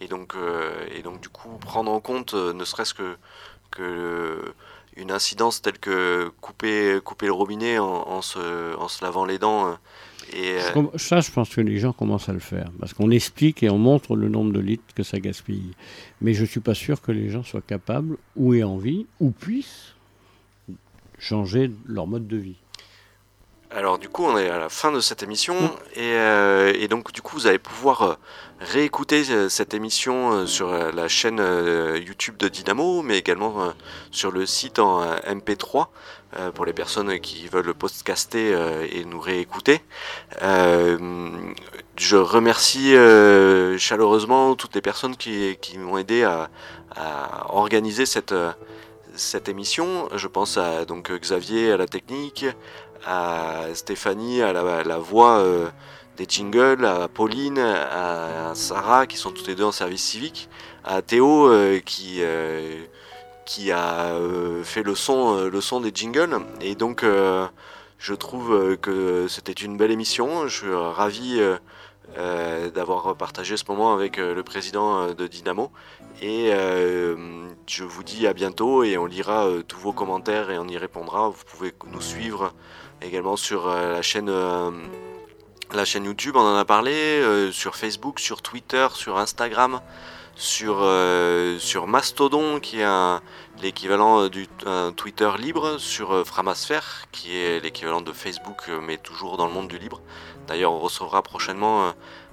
et 0.00 0.08
donc, 0.08 0.34
euh, 0.34 0.74
et 0.92 1.02
donc 1.02 1.20
du 1.20 1.28
coup 1.28 1.50
prendre 1.60 1.90
en 1.90 2.00
compte, 2.00 2.34
euh, 2.34 2.52
ne 2.52 2.64
serait-ce 2.64 2.92
que, 2.92 3.16
que 3.70 4.52
une 4.96 5.12
incidence 5.12 5.62
telle 5.62 5.78
que 5.78 6.32
couper, 6.40 6.98
couper 7.04 7.26
le 7.26 7.32
robinet 7.32 7.78
en, 7.78 8.22
se, 8.22 8.76
en 8.76 8.88
se 8.88 9.04
lavant 9.04 9.24
les 9.24 9.38
dents. 9.38 9.76
Et, 10.32 10.58
ça, 10.96 11.20
je 11.20 11.30
pense 11.30 11.50
que 11.50 11.60
les 11.60 11.78
gens 11.78 11.92
commencent 11.92 12.28
à 12.28 12.32
le 12.32 12.40
faire, 12.40 12.68
parce 12.80 12.92
qu'on 12.92 13.10
explique 13.10 13.62
et 13.62 13.70
on 13.70 13.78
montre 13.78 14.16
le 14.16 14.28
nombre 14.28 14.52
de 14.52 14.58
litres 14.58 14.94
que 14.96 15.04
ça 15.04 15.20
gaspille. 15.20 15.74
Mais 16.20 16.34
je 16.34 16.40
ne 16.40 16.46
suis 16.46 16.60
pas 16.60 16.74
sûr 16.74 17.00
que 17.02 17.12
les 17.12 17.28
gens 17.28 17.44
soient 17.44 17.60
capables, 17.60 18.16
ou 18.34 18.54
aient 18.54 18.64
envie, 18.64 19.06
ou 19.20 19.30
puissent 19.30 19.94
changer 21.18 21.70
leur 21.86 22.06
mode 22.06 22.26
de 22.26 22.38
vie. 22.38 22.56
Alors 23.70 23.98
du 23.98 24.08
coup, 24.08 24.24
on 24.24 24.38
est 24.38 24.48
à 24.48 24.58
la 24.58 24.68
fin 24.68 24.92
de 24.92 25.00
cette 25.00 25.22
émission 25.22 25.60
mm. 25.60 25.70
euh, 25.98 26.72
et, 26.78 26.88
donc 26.88 27.12
du 27.12 27.20
coup, 27.20 27.36
vous 27.36 27.46
allez 27.46 27.58
pouvoir 27.58 28.02
euh, 28.02 28.14
réécouter 28.60 29.24
euh, 29.30 29.48
cette 29.48 29.74
émission 29.74 30.46
sur 30.46 30.70
la 30.70 31.08
chaîne 31.08 31.42
YouTube 31.96 32.36
de 32.36 32.48
Dynamo, 32.48 33.02
mais 33.02 33.18
également 33.18 33.72
sur 34.10 34.30
le 34.30 34.46
site 34.46 34.78
en 34.78 35.04
MP3 35.22 35.86
pour 36.54 36.66
les 36.66 36.72
personnes 36.72 37.18
qui 37.20 37.48
veulent 37.48 37.72
podcaster 37.74 38.54
et 38.90 39.04
nous 39.04 39.20
réécouter. 39.20 39.80
je 40.40 42.16
remercie 42.16 42.92
chaleureusement 43.78 44.54
toutes 44.54 44.74
les 44.74 44.82
personnes 44.82 45.16
qui, 45.16 45.56
m'ont 45.78 45.98
aidé 45.98 46.24
à, 46.24 46.50
à 46.94 47.54
organiser 47.54 48.06
cette 48.06 48.34
cette 49.16 49.48
émission. 49.48 50.08
Je 50.14 50.28
pense 50.28 50.58
à 50.58 50.84
donc 50.84 51.10
Xavier 51.10 51.72
à 51.72 51.76
la 51.76 51.86
technique, 51.86 52.46
à 53.04 53.64
Stéphanie, 53.74 54.42
à 54.42 54.52
la, 54.52 54.98
voix 54.98 55.38
euh, 55.38 55.68
des 56.16 56.26
jingles, 56.28 56.84
à 56.84 57.08
Pauline, 57.08 57.58
à, 57.58 58.52
Sarah, 58.54 59.06
qui 59.06 59.16
sont 59.16 59.30
toutes 59.30 59.48
les 59.48 59.54
deux 59.54 59.64
en 59.64 59.72
service 59.72 60.02
civique, 60.02 60.48
à 60.84 61.02
Théo, 61.02 61.48
euh, 61.48 61.80
qui, 61.80 62.18
euh, 62.20 62.84
qui 63.44 63.72
a 63.72 64.18
fait 64.64 64.82
le 64.82 64.94
son, 64.94 65.44
le 65.44 65.60
son 65.60 65.80
des 65.80 65.92
jingles. 65.94 66.38
Et 66.60 66.74
donc, 66.74 67.04
je 67.98 68.14
trouve 68.14 68.76
que 68.78 69.26
c'était 69.28 69.52
une 69.52 69.76
belle 69.76 69.90
émission. 69.90 70.48
Je 70.48 70.56
suis 70.56 70.74
ravi 70.74 71.40
d'avoir 72.16 73.14
partagé 73.16 73.56
ce 73.56 73.64
moment 73.68 73.92
avec 73.92 74.16
le 74.16 74.42
président 74.42 75.12
de 75.12 75.26
Dynamo. 75.26 75.70
Et 76.22 76.50
je 76.50 77.84
vous 77.84 78.02
dis 78.02 78.26
à 78.26 78.32
bientôt 78.32 78.84
et 78.84 78.96
on 78.96 79.06
lira 79.06 79.46
tous 79.68 79.78
vos 79.78 79.92
commentaires 79.92 80.50
et 80.50 80.58
on 80.58 80.66
y 80.66 80.78
répondra. 80.78 81.28
Vous 81.28 81.44
pouvez 81.46 81.74
nous 81.92 82.00
suivre 82.00 82.52
également 83.02 83.36
sur 83.36 83.68
euh, 83.68 83.92
la 83.92 84.02
chaîne 84.02 84.28
euh, 84.28 84.70
la 85.72 85.84
chaîne 85.84 86.04
YouTube, 86.04 86.36
on 86.36 86.40
en 86.40 86.56
a 86.56 86.64
parlé, 86.64 86.92
euh, 86.92 87.50
sur 87.50 87.74
Facebook, 87.74 88.20
sur 88.20 88.40
Twitter, 88.40 88.86
sur 88.94 89.18
Instagram, 89.18 89.80
sur, 90.36 90.88
sur 91.58 91.86
Mastodon, 91.88 92.60
qui 92.60 92.80
est 92.80 93.20
l'équivalent 93.62 94.28
du 94.28 94.48
Twitter 94.96 95.30
libre, 95.38 95.78
sur 95.78 96.26
Framasphère, 96.26 97.06
qui 97.12 97.36
est 97.36 97.60
l'équivalent 97.60 98.00
de 98.00 98.12
Facebook, 98.12 98.70
mais 98.82 98.96
toujours 98.96 99.36
dans 99.36 99.46
le 99.46 99.52
monde 99.52 99.68
du 99.68 99.78
libre. 99.78 100.00
D'ailleurs, 100.46 100.72
on 100.72 100.78
recevra 100.78 101.22
prochainement 101.22 101.92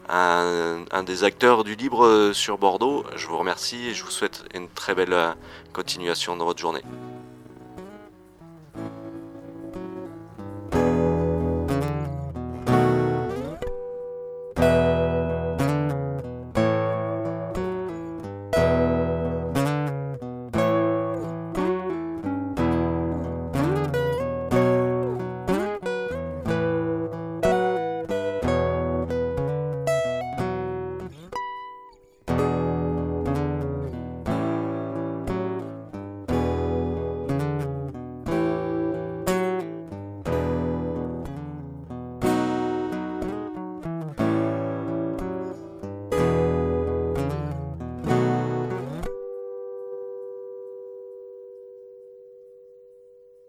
un, 0.10 0.86
un, 0.92 1.04
des 1.04 1.24
acteurs 1.24 1.64
du 1.64 1.76
libre 1.76 2.32
sur 2.34 2.58
Bordeaux. 2.58 3.06
Je 3.16 3.28
vous 3.28 3.38
remercie 3.38 3.88
et 3.88 3.94
je 3.94 4.04
vous 4.04 4.12
souhaite 4.12 4.44
une 4.54 4.70
très 4.70 4.96
belle 4.96 5.16
continuation 5.72 6.36
dans 6.36 6.46
votre 6.46 6.60
journée. 6.60 6.84